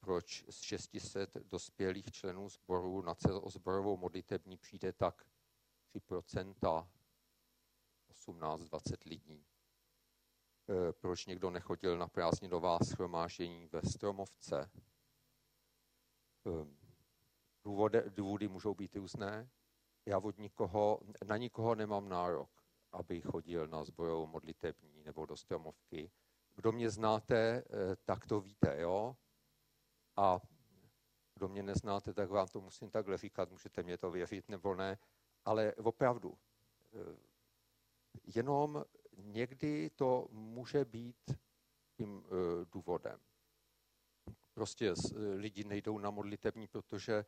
proč 0.00 0.44
z 0.48 0.60
600 0.60 1.34
dospělých 1.34 2.10
členů 2.10 2.48
sboru 2.48 3.02
na 3.02 3.14
celozborovou 3.14 3.96
modlitební 3.96 4.56
přijde 4.56 4.92
tak 4.92 5.26
3%, 5.94 6.88
18-20 8.10 9.04
lidí. 9.04 9.46
Eh, 10.72 10.92
proč 10.92 11.26
někdo 11.26 11.50
nechodil 11.50 11.98
na 11.98 12.08
prázdninová 12.08 12.78
schromáždění 12.78 13.66
ve 13.72 13.82
Stromovce. 13.82 14.70
Ehm, 16.46 16.76
důvody, 17.64 18.02
důvody 18.10 18.48
můžou 18.48 18.74
být 18.74 18.96
různé. 18.96 19.50
Já 20.06 20.18
od 20.18 20.38
nikoho, 20.38 21.00
na 21.24 21.36
nikoho 21.36 21.74
nemám 21.74 22.08
nárok, 22.08 22.50
aby 22.92 23.20
chodil 23.20 23.66
na 23.66 23.84
zborovou 23.84 24.26
modlitební 24.26 25.02
nebo 25.02 25.26
do 25.26 25.36
Stromovky. 25.36 26.10
Kdo 26.54 26.72
mě 26.72 26.90
znáte, 26.90 27.36
eh, 27.36 27.96
tak 28.04 28.26
to 28.26 28.40
víte, 28.40 28.80
jo? 28.80 29.16
A 30.16 30.40
kdo 31.34 31.48
mě 31.48 31.62
neznáte, 31.62 32.14
tak 32.14 32.30
vám 32.30 32.48
to 32.48 32.60
musím 32.60 32.90
takhle 32.90 33.18
říkat, 33.18 33.50
můžete 33.50 33.82
mě 33.82 33.98
to 33.98 34.10
věřit 34.10 34.48
nebo 34.48 34.74
ne, 34.74 34.98
ale 35.44 35.74
opravdu, 35.74 36.38
eh, 36.94 37.16
jenom 38.24 38.84
někdy 39.16 39.90
to 39.90 40.28
může 40.30 40.84
být 40.84 41.30
tím 41.96 42.24
eh, 42.26 42.30
důvodem. 42.72 43.20
Prostě 44.54 44.94
lidi 45.36 45.64
nejdou 45.64 45.98
na 45.98 46.10
modlitební, 46.10 46.66
protože 46.66 47.24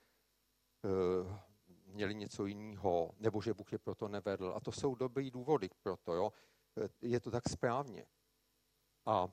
měli 1.86 2.14
něco 2.14 2.46
jiného, 2.46 3.14
nebo 3.18 3.42
že 3.42 3.54
Bůh 3.54 3.72
je 3.72 3.78
proto 3.78 4.08
nevedl. 4.08 4.52
A 4.56 4.60
to 4.60 4.72
jsou 4.72 4.94
dobrý 4.94 5.30
důvody 5.30 5.70
pro 5.82 5.96
to. 5.96 6.12
Jo? 6.14 6.32
Je 7.02 7.20
to 7.20 7.30
tak 7.30 7.48
správně. 7.48 8.06
A 9.06 9.28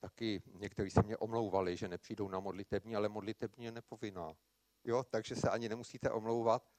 taky 0.00 0.42
někteří 0.52 0.90
se 0.90 1.02
mě 1.02 1.16
omlouvali, 1.16 1.76
že 1.76 1.88
nepřijdou 1.88 2.28
na 2.28 2.40
modlitební, 2.40 2.96
ale 2.96 3.08
modlitební 3.08 3.64
je 3.64 3.72
nepovinná. 3.72 4.36
Jo, 4.84 5.04
takže 5.04 5.36
se 5.36 5.50
ani 5.50 5.68
nemusíte 5.68 6.10
omlouvat. 6.10 6.70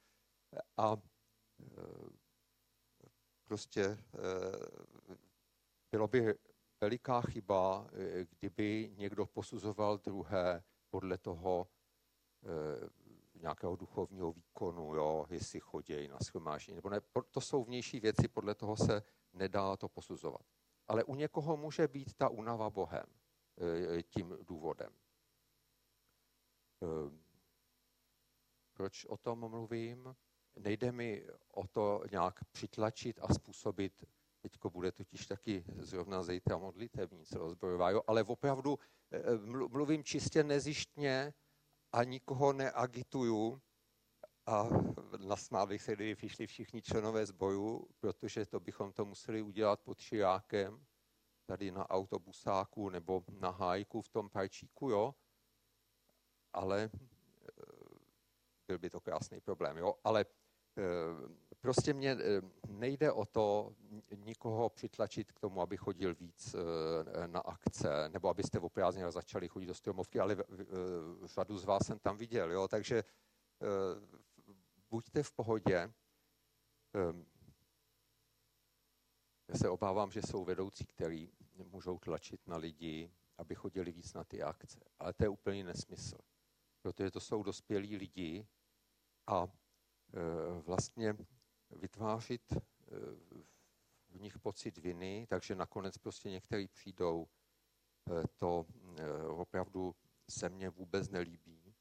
A 0.78 0.98
prostě 3.52 3.84
e, 3.84 3.98
bylo 5.92 6.08
by 6.08 6.36
veliká 6.82 7.22
chyba, 7.22 7.88
e, 7.94 8.26
kdyby 8.26 8.94
někdo 8.98 9.26
posuzoval 9.26 9.98
druhé 9.98 10.64
podle 10.90 11.18
toho 11.18 11.68
nějakého 13.36 13.76
duchovního 13.76 14.34
výkonu, 14.34 14.96
jo, 14.96 15.26
jestli 15.30 15.60
chodějí 15.60 16.08
na 16.08 16.20
schromáždění, 16.20 16.76
nebo 16.76 16.90
ne. 16.90 17.02
To 17.32 17.42
jsou 17.42 17.64
vnější 17.64 18.00
věci, 18.00 18.28
podle 18.28 18.56
toho 18.56 18.78
se 18.78 19.04
nedá 19.34 19.78
to 19.78 19.90
posuzovat. 19.90 20.42
Ale 20.88 21.04
u 21.04 21.16
někoho 21.16 21.58
může 21.58 21.88
být 21.88 22.14
ta 22.14 22.30
únava 22.30 22.70
Bohem 22.70 23.06
tím 24.10 24.38
důvodem. 24.42 24.94
Proč 28.74 29.06
o 29.06 29.18
tom 29.18 29.40
mluvím? 29.40 30.16
Nejde 30.56 30.92
mi 30.92 31.28
o 31.52 31.68
to 31.68 32.04
nějak 32.12 32.44
přitlačit 32.52 33.20
a 33.22 33.34
způsobit, 33.34 34.04
teďko 34.42 34.70
bude 34.70 34.92
totiž 34.92 35.28
taky 35.28 35.64
zrovna 35.78 36.24
zítra 36.24 36.58
modlitevní 36.58 37.26
celozborová, 37.26 37.90
jo? 37.90 38.02
ale 38.08 38.24
opravdu 38.24 38.80
e, 39.12 39.38
mluvím 39.68 40.04
čistě 40.04 40.44
nezištně 40.44 41.34
a 41.92 42.04
nikoho 42.04 42.54
neagituju, 42.54 43.62
a 44.46 44.70
nasmál 45.18 45.68
bych 45.68 45.82
se, 45.82 45.96
kdyby 45.96 46.16
přišli 46.16 46.48
všichni 46.48 46.82
členové 46.82 47.26
sboru, 47.26 47.88
protože 48.00 48.46
to 48.46 48.60
bychom 48.60 48.94
to 48.94 49.06
museli 49.06 49.42
udělat 49.42 49.82
pod 49.82 50.00
širákem, 50.00 50.86
tady 51.46 51.72
na 51.72 51.90
autobusáku 51.90 52.90
nebo 52.90 53.24
na 53.30 53.50
hájku 53.50 54.02
v 54.02 54.10
tom 54.10 54.30
parčíku, 54.30 54.90
jo. 54.90 55.16
Ale 56.54 56.90
eh, 56.94 57.00
byl 58.68 58.80
by 58.80 58.90
to 58.90 59.02
krásný 59.02 59.42
problém, 59.42 59.78
jo. 59.78 59.96
Ale 60.04 60.22
eh, 60.22 60.41
prostě 61.60 61.94
mě 61.94 62.12
eh, 62.12 62.42
nejde 62.68 63.12
o 63.12 63.26
to 63.26 63.76
nikoho 64.16 64.70
přitlačit 64.70 65.32
k 65.32 65.40
tomu, 65.40 65.62
aby 65.62 65.78
chodil 65.78 66.16
víc 66.16 66.56
na 67.28 67.40
akce, 67.40 68.10
nebo 68.10 68.30
abyste 68.30 68.60
v 68.60 68.70
prázdninách 68.70 69.12
začali 69.12 69.48
chodit 69.48 69.66
do 69.66 69.74
stromovky, 69.74 70.20
ale 70.20 70.38
řadu 71.24 71.58
z 71.58 71.66
vás 71.66 71.86
jsem 71.86 72.00
tam 72.00 72.18
viděl, 72.18 72.52
jo. 72.52 72.68
Takže 72.68 73.04
buďte 74.90 75.24
v 75.24 75.32
pohodě. 75.32 75.94
Já 79.48 79.58
se 79.58 79.70
obávám, 79.70 80.12
že 80.12 80.22
jsou 80.22 80.46
vedoucí, 80.46 80.86
kteří 80.86 81.30
můžou 81.64 82.00
tlačit 82.00 82.48
na 82.48 82.58
lidi, 82.58 83.12
aby 83.38 83.56
chodili 83.56 83.92
víc 83.92 84.14
na 84.14 84.24
ty 84.24 84.44
akce. 84.44 84.80
Ale 85.00 85.14
to 85.14 85.24
je 85.24 85.30
úplný 85.30 85.64
nesmysl. 85.64 86.18
Protože 86.82 87.12
to 87.12 87.20
jsou 87.20 87.44
dospělí 87.44 87.98
lidi 87.98 88.48
a 89.28 89.48
vlastně 90.62 91.16
vytvářit 91.70 92.54
e, 92.54 92.58
v 94.10 94.20
nich 94.20 94.40
pocit 94.40 94.78
viny, 94.78 95.28
takže 95.30 95.56
nakonec 95.56 95.98
prostě 95.98 96.30
někteří 96.30 96.68
přijdou, 96.68 97.28
e, 98.12 98.28
to 98.36 98.66
opravdu 99.28 99.96
se 100.30 100.50
mně 100.50 100.70
vůbec 100.70 101.10
nelíbí 101.10 101.76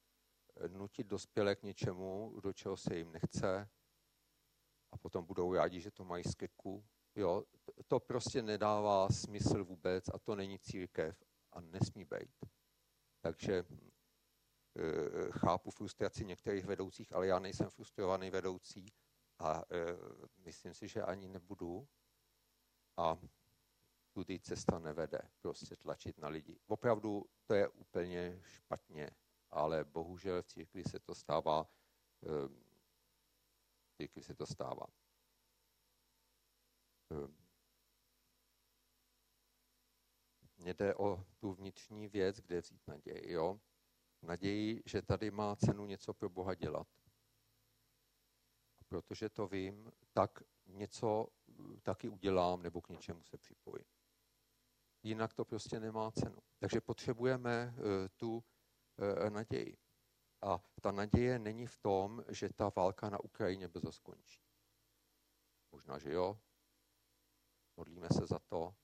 nutit 0.67 1.07
dospělé 1.07 1.55
k 1.55 1.63
něčemu, 1.63 2.39
do 2.43 2.53
čeho 2.53 2.77
se 2.77 2.95
jim 2.95 3.11
nechce 3.11 3.69
a 4.91 4.97
potom 4.97 5.25
budou 5.25 5.53
rádi, 5.53 5.81
že 5.81 5.91
to 5.91 6.05
mají 6.05 6.23
z 6.23 6.35
keku. 6.35 6.85
Jo, 7.15 7.43
to 7.87 7.99
prostě 7.99 8.41
nedává 8.41 9.09
smysl 9.09 9.63
vůbec 9.65 10.09
a 10.09 10.19
to 10.19 10.35
není 10.35 10.59
církev 10.59 11.23
a 11.51 11.61
nesmí 11.61 12.05
být. 12.05 12.35
Takže 13.21 13.63
chápu 15.31 15.71
frustraci 15.71 16.25
některých 16.25 16.65
vedoucích, 16.65 17.13
ale 17.13 17.27
já 17.27 17.39
nejsem 17.39 17.69
frustrovaný 17.69 18.29
vedoucí 18.29 18.85
a 19.39 19.61
e, 19.61 19.63
myslím 20.37 20.73
si, 20.73 20.87
že 20.87 21.03
ani 21.03 21.27
nebudu. 21.27 21.87
A 22.97 23.17
tudy 24.11 24.39
cesta 24.39 24.79
nevede, 24.79 25.19
prostě 25.41 25.75
tlačit 25.75 26.17
na 26.17 26.27
lidi. 26.27 26.59
Opravdu 26.67 27.25
to 27.45 27.53
je 27.53 27.67
úplně 27.67 28.41
špatně 28.43 29.11
ale 29.51 29.83
bohužel 29.83 30.41
v 30.41 30.47
církvi 30.47 30.83
se 30.83 30.99
to 30.99 31.15
stává. 31.15 31.67
Ehm, 32.23 32.63
v 33.85 33.93
církvi 33.97 34.23
se 34.23 34.35
to 34.35 34.45
stává. 34.45 34.87
Ehm, 37.09 37.37
mně 40.57 40.73
jde 40.73 40.95
o 40.95 41.25
tu 41.39 41.53
vnitřní 41.53 42.07
věc, 42.07 42.39
kde 42.39 42.61
vzít 42.61 42.87
naději. 42.87 43.31
Jo? 43.31 43.59
Naději, 44.21 44.83
že 44.85 45.01
tady 45.01 45.31
má 45.31 45.55
cenu 45.55 45.85
něco 45.85 46.13
pro 46.13 46.29
Boha 46.29 46.55
dělat. 46.55 46.87
A 48.79 48.83
protože 48.83 49.29
to 49.29 49.47
vím, 49.47 49.91
tak 50.13 50.43
něco 50.65 51.27
taky 51.83 52.09
udělám 52.09 52.61
nebo 52.63 52.81
k 52.81 52.89
něčemu 52.89 53.23
se 53.23 53.37
připojím. 53.37 53.85
Jinak 55.03 55.33
to 55.33 55.45
prostě 55.45 55.79
nemá 55.79 56.11
cenu. 56.11 56.37
Takže 56.59 56.81
potřebujeme 56.81 57.73
uh, 57.77 57.83
tu 58.15 58.43
E, 59.01 59.29
naději. 59.29 59.77
A 60.41 60.59
ta 60.81 60.91
naděje 60.91 61.39
není 61.39 61.67
v 61.67 61.77
tom, 61.77 62.23
že 62.29 62.49
ta 62.53 62.69
válka 62.75 63.09
na 63.09 63.19
Ukrajině 63.19 63.67
brzo 63.67 63.91
skončí. 63.91 64.41
Možná, 65.71 65.99
že 65.99 66.11
jo, 66.11 66.39
modlíme 67.77 68.07
se 68.09 68.25
za 68.25 68.39
to, 68.39 68.75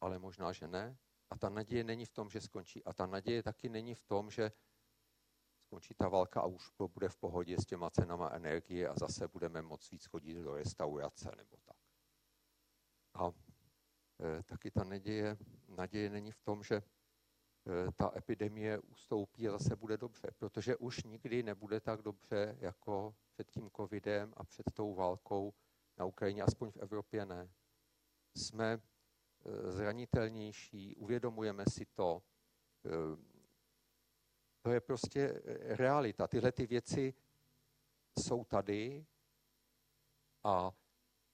ale 0.00 0.18
možná, 0.18 0.52
že 0.52 0.68
ne. 0.68 0.98
A 1.32 1.38
ta 1.38 1.48
naděje 1.48 1.84
není 1.84 2.06
v 2.06 2.12
tom, 2.12 2.30
že 2.30 2.40
skončí. 2.40 2.84
A 2.84 2.92
ta 2.92 3.06
naděje 3.06 3.42
taky 3.42 3.68
není 3.68 3.94
v 3.94 4.04
tom, 4.04 4.30
že 4.30 4.52
skončí 5.66 5.94
ta 5.94 6.08
válka 6.08 6.40
a 6.40 6.46
už 6.46 6.70
to 6.70 6.88
bude 6.88 7.08
v 7.08 7.16
pohodě 7.16 7.56
s 7.58 7.66
těma 7.66 7.90
cenama 7.90 8.28
energie 8.28 8.88
a 8.88 8.94
zase 8.98 9.28
budeme 9.28 9.62
moc 9.62 9.90
víc 9.90 10.06
chodit 10.06 10.34
do 10.34 10.54
restaurace 10.54 11.32
nebo 11.36 11.56
tak. 11.64 11.76
A 13.14 13.32
e, 14.20 14.42
taky 14.42 14.70
ta 14.70 14.84
naděje, 14.84 15.36
naděje 15.68 16.10
není 16.10 16.32
v 16.32 16.40
tom, 16.40 16.62
že 16.62 16.82
Eh, 17.66 17.92
ta 17.96 18.12
epidemie 18.16 18.78
ustoupí 18.78 19.48
a 19.48 19.52
zase 19.52 19.76
bude 19.76 19.96
dobře, 19.96 20.28
protože 20.38 20.76
už 20.76 21.02
nikdy 21.02 21.42
nebude 21.42 21.80
tak 21.80 22.02
dobře 22.02 22.56
jako 22.60 23.14
před 23.32 23.50
tím 23.50 23.70
covidem 23.76 24.34
a 24.36 24.44
před 24.44 24.66
tou 24.74 24.94
válkou 24.94 25.54
na 25.98 26.04
Ukrajině, 26.04 26.42
aspoň 26.42 26.70
v 26.70 26.76
Evropě 26.76 27.26
ne. 27.26 27.50
Jsme 28.36 28.80
zranitelnější, 29.64 30.96
uvědomujeme 30.96 31.64
si 31.68 31.86
to. 31.86 32.22
Eh, 32.86 33.16
to 34.62 34.70
je 34.70 34.80
prostě 34.80 35.42
realita. 35.60 36.28
Tyhle 36.28 36.52
ty 36.52 36.66
věci 36.66 37.14
jsou 38.18 38.44
tady 38.44 39.06
a 40.44 40.72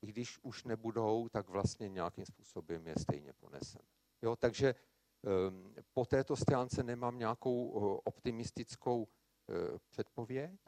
když 0.00 0.38
už 0.42 0.64
nebudou, 0.64 1.28
tak 1.28 1.48
vlastně 1.48 1.88
nějakým 1.88 2.26
způsobem 2.26 2.86
je 2.86 2.94
stejně 2.98 3.32
poneseme. 3.32 3.88
Jo, 4.22 4.36
takže 4.36 4.74
Ehm, 5.24 5.74
po 5.92 6.04
této 6.04 6.36
stránce 6.36 6.82
nemám 6.82 7.18
nějakou 7.18 7.72
eh, 7.76 8.00
optimistickou 8.04 9.08
eh, 9.48 9.78
předpověď, 9.88 10.60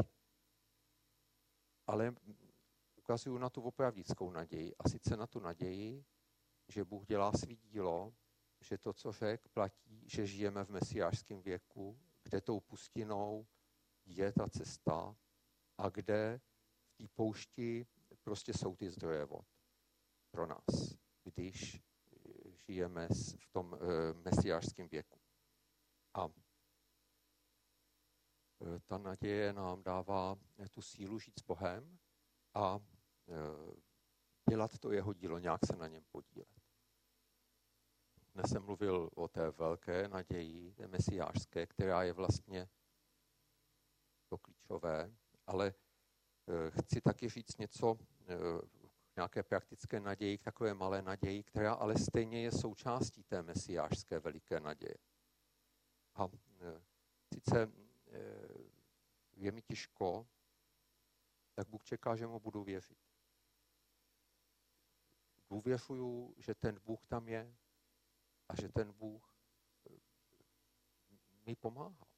ale 1.87 2.15
ukazuju 2.97 3.39
na 3.39 3.51
tu 3.51 3.63
opravdickou 3.63 4.31
naději. 4.31 4.75
A 4.79 4.89
sice 4.89 5.17
na 5.17 5.27
tu 5.27 5.41
naději, 5.41 6.05
že 6.71 6.85
Bůh 6.85 7.07
dělá 7.07 7.33
svý 7.33 7.57
dílo 7.57 8.13
že 8.61 8.79
to, 8.79 8.93
co 8.93 9.13
řekl, 9.13 9.49
platí, 9.53 10.09
že 10.09 10.27
žijeme 10.27 10.65
v 10.65 10.69
mesiářském 10.69 11.43
věku, 11.43 12.01
kde 12.23 12.41
tou 12.41 12.61
pustinou 12.61 13.47
je 14.05 14.33
ta 14.33 14.49
cesta 14.49 15.17
a 15.79 15.89
kde 15.89 16.41
v 16.87 16.95
té 16.95 17.09
poušti 17.15 17.87
prostě 18.23 18.53
jsou 18.55 18.77
ty 18.77 18.91
zdroje 18.91 19.25
vod 19.25 19.47
pro 20.31 20.47
nás, 20.47 20.97
když 21.25 21.83
žijeme 22.53 23.09
v 23.39 23.47
tom 23.53 23.75
eh, 23.75 23.79
mesiářském 24.13 24.89
věku. 24.89 25.21
A 26.15 26.29
eh, 28.61 28.81
ta 28.81 28.99
naděje 28.99 29.53
nám 29.53 29.83
dává 29.83 30.37
tu 30.71 30.83
sílu 30.83 31.19
žít 31.19 31.39
s 31.39 31.43
Bohem 31.43 31.99
a 32.55 32.79
eh, 33.29 33.81
dělat 34.51 34.79
to 34.79 34.93
jeho 34.93 35.13
dílo, 35.13 35.39
nějak 35.39 35.67
se 35.67 35.77
na 35.77 35.89
něm 35.89 36.05
podílet. 36.11 36.60
Dnes 38.35 38.51
jsem 38.51 38.63
mluvil 38.63 39.11
o 39.15 39.29
té 39.29 39.51
velké 39.51 40.09
naději, 40.09 40.73
té 40.73 40.89
mesiářské, 40.89 41.67
která 41.67 42.03
je 42.03 42.13
vlastně 42.13 42.69
to 44.29 44.39
klíčové, 44.39 45.17
ale 45.47 45.75
chci 46.71 47.01
taky 47.01 47.29
říct 47.29 47.59
něco 47.59 47.99
nějaké 49.17 49.43
praktické 49.43 50.01
naději, 50.01 50.39
k 50.39 50.43
takové 50.43 50.75
malé 50.75 51.03
naději, 51.03 51.43
která 51.43 51.73
ale 51.73 51.99
stejně 51.99 52.43
je 52.43 52.53
součástí 52.53 53.25
té 53.25 53.43
mesiářské 53.43 54.21
veliké 54.21 54.61
naděje. 54.61 54.95
A 56.15 56.25
e, 56.25 56.83
sice 57.35 57.63
e, 57.63 57.71
je 59.37 59.53
mi 59.53 59.63
těžko, 59.63 60.27
tak 61.55 61.69
Bůh 61.69 61.85
čeká, 61.85 62.17
že 62.17 62.27
mu 62.27 62.41
budu 62.41 62.65
věřit. 62.65 62.99
Důvěřuju, 65.51 66.35
že 66.39 66.55
ten 66.55 66.81
Bůh 66.85 67.07
tam 67.07 67.29
je 67.29 67.57
a 68.51 68.61
že 68.61 68.69
ten 68.69 68.93
Bůh 68.93 69.35
e, 69.91 69.95
mi 71.47 71.57
pomáhá 71.57 72.11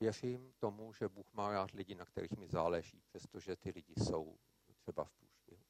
Věřím 0.00 0.52
tomu, 0.52 0.92
že 0.92 1.08
Bůh 1.08 1.32
má 1.32 1.52
rád 1.52 1.70
lidi, 1.70 1.94
na 1.94 2.04
kterých 2.04 2.36
mi 2.36 2.48
záleží, 2.48 3.00
přestože 3.00 3.56
ty 3.56 3.70
lidi 3.70 3.94
jsou 3.96 4.38
třeba 4.76 5.04
v 5.04 5.12
průšvihu. 5.12 5.64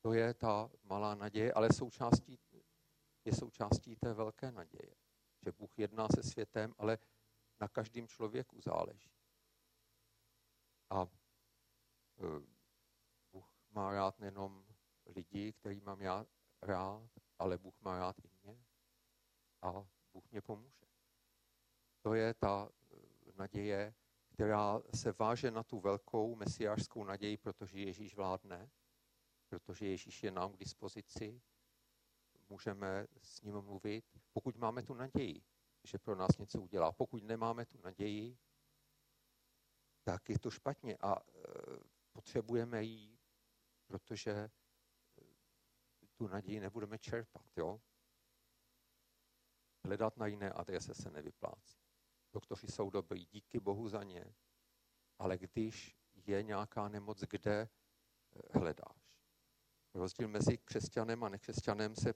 To 0.00 0.12
je 0.12 0.34
ta 0.34 0.70
malá 0.82 1.14
naděje, 1.14 1.52
ale 1.52 1.72
součástí, 1.72 2.38
je 3.24 3.32
součástí 3.32 3.96
té 3.96 4.14
velké 4.14 4.52
naděje. 4.52 4.94
Že 5.42 5.52
Bůh 5.52 5.78
jedná 5.78 6.08
se 6.08 6.22
světem, 6.22 6.74
ale 6.78 6.98
na 7.60 7.68
každém 7.68 8.08
člověku 8.08 8.60
záleží. 8.60 9.12
A 10.90 11.02
e, 11.02 11.06
Bůh 13.32 13.54
má 13.70 13.92
rád 13.92 14.18
nejenom 14.18 14.69
lidi, 15.10 15.52
který 15.52 15.80
mám 15.80 16.00
já 16.02 16.26
rád, 16.62 17.10
ale 17.38 17.58
Bůh 17.58 17.80
má 17.80 17.98
rád 17.98 18.16
i 18.18 18.28
mě 18.42 18.64
a 19.62 19.86
Bůh 20.12 20.30
mě 20.30 20.40
pomůže. 20.40 20.86
To 22.02 22.14
je 22.14 22.34
ta 22.34 22.68
naděje, 23.36 23.94
která 24.32 24.80
se 24.94 25.12
váže 25.12 25.50
na 25.50 25.62
tu 25.62 25.80
velkou 25.80 26.34
mesiářskou 26.34 27.04
naději, 27.04 27.36
protože 27.36 27.80
Ježíš 27.80 28.14
vládne, 28.14 28.70
protože 29.48 29.86
Ježíš 29.86 30.22
je 30.22 30.30
nám 30.30 30.52
k 30.52 30.58
dispozici, 30.58 31.42
můžeme 32.48 33.06
s 33.22 33.42
ním 33.42 33.60
mluvit, 33.60 34.04
pokud 34.32 34.56
máme 34.56 34.82
tu 34.82 34.94
naději, 34.94 35.42
že 35.84 35.98
pro 35.98 36.14
nás 36.16 36.38
něco 36.38 36.60
udělá. 36.60 36.92
Pokud 36.92 37.22
nemáme 37.22 37.66
tu 37.66 37.78
naději, 37.80 38.38
tak 40.02 40.28
je 40.28 40.38
to 40.38 40.50
špatně 40.50 40.96
a 41.00 41.16
e, 41.16 41.22
potřebujeme 42.12 42.82
jí, 42.82 43.18
protože 43.86 44.50
tu 46.20 46.28
naději 46.28 46.60
nebudeme 46.60 46.98
čerpat. 46.98 47.46
Jo? 47.56 47.80
Hledat 49.84 50.16
na 50.16 50.26
jiné 50.26 50.50
adrese 50.52 50.94
se 50.94 51.10
nevyplácí 51.10 51.80
doktoři 52.32 52.66
jsou 52.66 52.90
dobrý, 52.90 53.26
díky 53.26 53.60
Bohu 53.60 53.88
za 53.88 54.02
ně, 54.02 54.34
ale 55.18 55.38
když 55.38 55.96
je 56.14 56.42
nějaká 56.42 56.88
nemoc, 56.88 57.20
kde 57.20 57.60
eh, 57.60 58.58
hledáš? 58.58 59.16
Rozdíl 59.94 60.28
mezi 60.28 60.58
křesťanem 60.58 61.24
a 61.24 61.28
nekřesťanem 61.28 61.96
se 61.96 62.14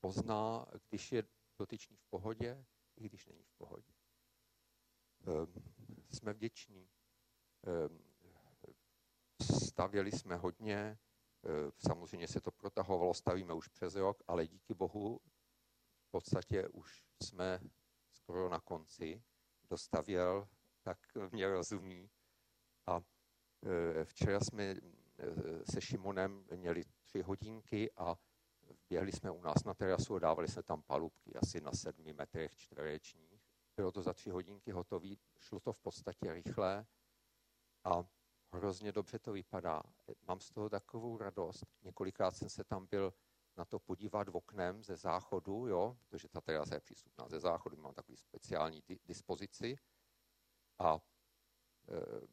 pozná, 0.00 0.66
když 0.88 1.12
je 1.12 1.22
dotyčný 1.58 1.96
v 1.96 2.06
pohodě, 2.06 2.66
i 2.96 3.04
když 3.04 3.26
není 3.26 3.42
v 3.42 3.52
pohodě. 3.52 3.92
Ehm, 5.26 5.52
jsme 6.10 6.32
vděční. 6.32 6.90
Ehm, 7.66 7.98
stavěli 9.66 10.12
jsme 10.12 10.36
hodně, 10.36 10.98
samozřejmě 11.78 12.28
se 12.28 12.40
to 12.40 12.50
protahovalo, 12.50 13.14
stavíme 13.14 13.54
už 13.54 13.68
přes 13.68 13.94
rok, 13.94 14.22
ale 14.26 14.46
díky 14.46 14.74
Bohu 14.74 15.20
v 16.08 16.10
podstatě 16.10 16.68
už 16.68 17.02
jsme 17.22 17.60
skoro 18.12 18.48
na 18.48 18.60
konci 18.60 19.22
dostavěl, 19.70 20.48
tak 20.82 20.98
mě 21.32 21.48
rozumí. 21.48 22.10
A 22.86 23.00
e, 24.00 24.04
včera 24.04 24.40
jsme 24.40 24.64
e, 24.64 24.78
se 25.72 25.80
Šimonem 25.80 26.44
měli 26.56 26.84
tři 27.02 27.22
hodinky 27.22 27.92
a 27.96 28.16
běhli 28.88 29.12
jsme 29.12 29.30
u 29.30 29.42
nás 29.42 29.64
na 29.64 29.74
terasu 29.74 30.14
a 30.14 30.18
dávali 30.18 30.48
jsme 30.48 30.62
tam 30.62 30.82
palubky 30.82 31.34
asi 31.34 31.60
na 31.60 31.72
sedmi 31.72 32.12
metrech 32.12 32.56
čtverečních. 32.56 33.42
Bylo 33.76 33.92
to 33.92 34.02
za 34.02 34.12
tři 34.12 34.30
hodinky 34.30 34.70
hotový, 34.70 35.18
šlo 35.38 35.60
to 35.60 35.72
v 35.72 35.78
podstatě 35.78 36.32
rychle 36.32 36.86
a 37.84 38.04
hrozně 38.54 38.92
dobře 38.92 39.18
to 39.18 39.32
vypadá. 39.32 39.82
Mám 40.28 40.40
z 40.40 40.50
toho 40.50 40.68
takovou 40.68 41.18
radost. 41.18 41.64
Několikrát 41.82 42.30
jsem 42.30 42.48
se 42.48 42.64
tam 42.64 42.86
byl 42.86 43.14
na 43.56 43.64
to 43.64 43.78
podívat 43.78 44.28
v 44.28 44.36
oknem 44.36 44.82
ze 44.82 44.96
záchodu, 44.96 45.66
jo, 45.66 45.96
protože 46.08 46.28
ta 46.28 46.40
terasa 46.40 46.74
je 46.74 46.80
přístupná 46.80 47.28
ze 47.28 47.40
záchodu, 47.40 47.76
mám 47.76 47.94
takový 47.94 48.16
speciální 48.16 48.82
di- 48.88 49.00
dispozici 49.04 49.76
a 50.78 51.00
e, 51.88 52.26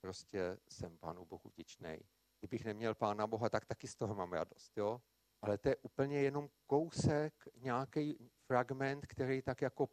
prostě 0.00 0.58
jsem 0.68 0.98
Pánu 0.98 1.24
Bohu 1.24 1.50
vděčný. 1.50 1.98
Kdybych 2.38 2.64
neměl 2.64 2.94
Pána 2.94 3.26
Boha, 3.26 3.48
tak 3.48 3.64
taky 3.64 3.88
z 3.88 3.96
toho 3.96 4.14
mám 4.14 4.32
radost, 4.32 4.76
jo. 4.76 5.02
Ale 5.42 5.58
to 5.58 5.68
je 5.68 5.76
úplně 5.76 6.20
jenom 6.20 6.48
kousek, 6.66 7.48
nějaký 7.56 8.30
fragment, 8.46 9.06
který 9.06 9.42
tak 9.42 9.62
jako 9.62 9.88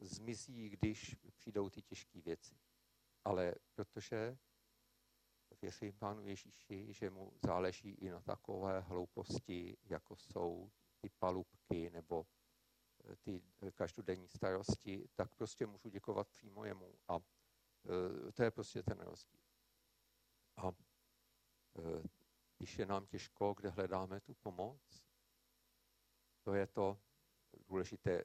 zmizí, 0.00 0.68
když 0.68 1.16
přijdou 1.34 1.70
ty 1.70 1.82
těžké 1.82 2.20
věci. 2.20 2.54
Ale 3.24 3.54
protože 3.74 4.38
věřím 5.62 5.92
Pánu 5.92 6.26
Ježíši, 6.26 6.92
že 6.92 7.10
mu 7.10 7.32
záleží 7.44 7.90
i 7.90 8.10
na 8.10 8.20
takové 8.20 8.80
hlouposti, 8.80 9.76
jako 9.84 10.16
jsou 10.16 10.70
ty 11.00 11.08
palubky 11.08 11.90
nebo 11.90 12.26
eh, 13.04 13.16
ty 13.16 13.42
každodenní 13.74 14.28
starosti, 14.28 15.08
tak 15.14 15.34
prostě 15.34 15.66
můžu 15.66 15.88
děkovat 15.88 16.28
přímo 16.28 16.64
jemu. 16.64 16.94
A 17.08 17.18
eh, 17.18 18.32
to 18.32 18.42
je 18.42 18.50
prostě 18.50 18.82
ten 18.82 19.00
rozdíl. 19.00 19.40
A 20.56 20.72
eh, 21.78 22.02
když 22.58 22.78
je 22.78 22.86
nám 22.86 23.06
těžko, 23.06 23.54
kde 23.54 23.70
hledáme 23.70 24.20
tu 24.20 24.34
pomoc, 24.34 25.04
to 26.42 26.54
je 26.54 26.66
to 26.66 26.98
důležité, 27.68 28.24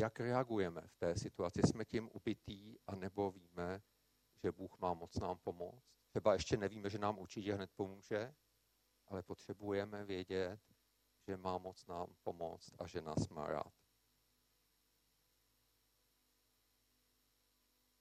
jak 0.00 0.20
reagujeme 0.20 0.80
v 0.86 0.96
té 0.96 1.16
situaci. 1.16 1.60
Jsme 1.62 1.84
tím 1.84 2.10
ubytý, 2.12 2.78
anebo 2.86 3.30
víme, 3.30 3.82
že 4.44 4.52
Bůh 4.52 4.78
má 4.78 4.94
moc 4.94 5.16
nám 5.20 5.38
pomoct. 5.38 5.84
Třeba 6.08 6.32
ještě 6.32 6.56
nevíme, 6.56 6.90
že 6.90 6.98
nám 6.98 7.18
určitě 7.18 7.54
hned 7.54 7.70
pomůže, 7.76 8.34
ale 9.06 9.22
potřebujeme 9.22 10.04
vědět, 10.04 10.60
že 11.28 11.36
má 11.36 11.58
moc 11.58 11.86
nám 11.86 12.14
pomoct 12.22 12.74
a 12.78 12.86
že 12.86 13.00
nás 13.00 13.28
má 13.28 13.46
rád. 13.46 13.72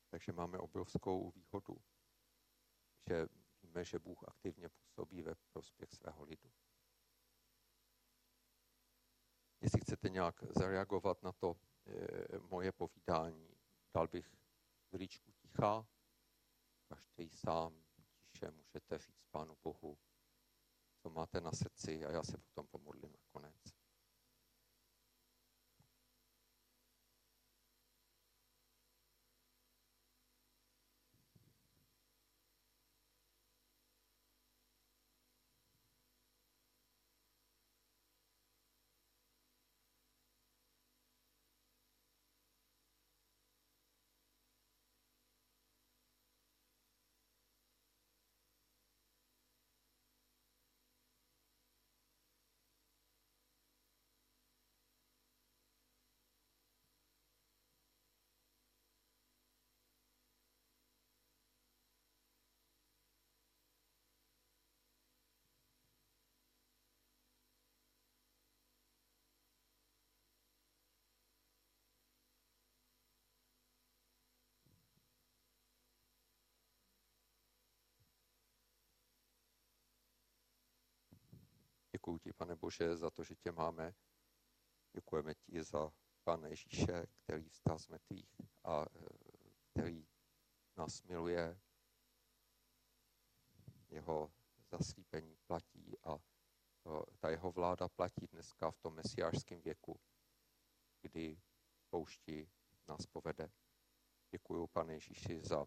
Takže 0.09 0.31
máme 0.31 0.57
obrovskou 0.57 1.31
výhodu, 1.31 1.77
že 3.07 3.27
víme, 3.63 3.85
že 3.85 3.99
Bůh 3.99 4.23
aktivně 4.27 4.69
působí 4.69 5.21
ve 5.21 5.35
prospěch 5.35 5.91
svého 5.91 6.23
lidu. 6.23 6.51
Jestli 9.61 9.81
chcete 9.81 10.09
nějak 10.09 10.43
zareagovat 10.57 11.23
na 11.23 11.31
to 11.31 11.55
e, 11.85 12.39
moje 12.39 12.71
povídání, 12.71 13.57
dal 13.93 14.07
bych 14.07 14.35
chviličku 14.87 15.31
ticha, 15.31 15.87
každý 16.89 17.29
sám 17.29 17.73
tiše 18.31 18.51
můžete 18.51 18.97
říct 18.97 19.25
Pánu 19.31 19.57
Bohu, 19.63 19.97
co 21.01 21.09
máte 21.09 21.41
na 21.41 21.51
srdci 21.51 22.05
a 22.05 22.11
já 22.11 22.23
se 22.23 22.37
potom 22.37 22.67
pomodlím 22.67 23.11
nakonec. 23.11 23.78
Děkuji 82.09 82.19
ti, 82.19 82.33
pane 82.33 82.55
Bože, 82.55 82.97
za 82.97 83.09
to, 83.09 83.23
že 83.23 83.35
tě 83.35 83.51
máme. 83.51 83.93
Děkujeme 84.93 85.35
ti 85.35 85.63
za 85.63 85.91
Pana 86.23 86.47
Ježíše, 86.47 87.05
který 87.23 87.49
vstal 87.49 87.79
z 87.79 87.87
mrtvých 87.87 88.41
a 88.63 88.85
eh, 88.95 89.05
který 89.71 90.07
nás 90.77 91.03
miluje. 91.03 91.59
Jeho 93.89 94.31
zaslíbení 94.71 95.37
platí 95.47 95.97
a 96.03 96.17
ta 97.19 97.29
jeho 97.29 97.51
vláda 97.51 97.87
platí 97.89 98.27
dneska 98.27 98.71
v 98.71 98.79
tom 98.79 98.93
mesiářském 98.93 99.61
věku, 99.61 99.99
kdy 101.01 101.41
poušti 101.89 102.49
nás 102.87 103.05
povede. 103.05 103.51
Děkuji, 104.31 104.67
pane 104.67 104.93
Ježíši, 104.93 105.41
za 105.41 105.65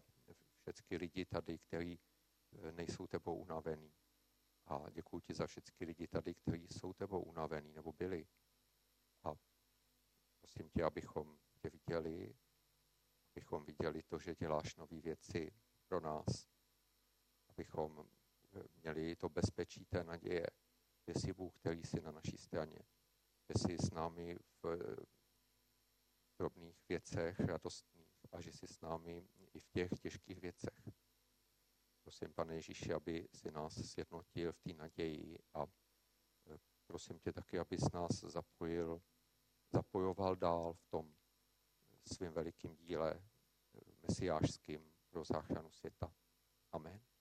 všechny 0.71 0.97
lidi 0.97 1.25
tady, 1.25 1.59
kteří 1.59 1.99
eh, 2.51 2.71
nejsou 2.71 3.07
tebou 3.07 3.35
unavený. 3.35 3.93
A 4.65 4.89
děkuji 4.89 5.19
ti 5.19 5.33
za 5.33 5.47
všechny 5.47 5.85
lidi 5.85 6.07
tady, 6.07 6.35
kteří 6.35 6.67
jsou 6.67 6.93
tebou 6.93 7.21
unavený 7.21 7.73
nebo 7.73 7.93
byli. 7.93 8.27
A 9.23 9.33
prosím 10.41 10.69
tě, 10.69 10.83
abychom 10.83 11.39
tě 11.61 11.69
viděli, 11.69 12.35
abychom 13.35 13.65
viděli 13.65 14.03
to, 14.03 14.19
že 14.19 14.35
děláš 14.35 14.75
nové 14.75 15.01
věci 15.01 15.51
pro 15.87 15.99
nás, 15.99 16.47
abychom 17.47 18.09
eh, 18.53 18.63
měli 18.75 19.15
to 19.15 19.29
bezpečí 19.29 19.85
té 19.85 20.03
naděje, 20.03 20.47
že 21.07 21.13
jsi 21.13 21.33
Bůh, 21.33 21.53
který 21.59 21.83
jsi 21.83 22.01
na 22.01 22.11
naší 22.11 22.37
straně, 22.37 22.79
že 23.49 23.53
jsi 23.59 23.77
s 23.77 23.91
námi 23.91 24.37
v 24.61 24.65
eh, 24.65 25.05
drobných 26.39 26.89
věcech 26.89 27.39
radostných 27.39 28.25
a 28.31 28.41
že 28.41 28.51
jsi 28.51 28.67
s 28.67 28.81
námi 28.81 29.27
i 29.53 29.59
v 29.59 29.69
těch 29.69 29.89
těžkých 30.01 30.41
věcech. 30.41 31.02
Prosím, 32.13 32.33
pane 32.33 32.55
Ježíši, 32.55 32.93
aby 32.93 33.27
si 33.33 33.51
nás 33.51 33.73
sjednotil 33.73 34.53
v 34.53 34.59
té 34.59 34.73
naději 34.73 35.39
a 35.53 35.65
eh, 36.47 36.57
prosím 36.87 37.19
tě 37.19 37.33
taky, 37.33 37.59
aby 37.59 37.77
s 37.77 37.91
nás 37.91 38.19
zapojil, 38.19 39.01
zapojoval 39.71 40.35
dál 40.35 40.73
v 40.73 40.85
tom 40.89 41.15
svým 42.05 42.31
velikým 42.31 42.75
díle 42.75 43.13
eh, 43.13 43.79
mesiářským 44.07 44.93
pro 45.09 45.23
záchranu 45.23 45.71
světa. 45.71 46.13
Amen. 46.71 47.12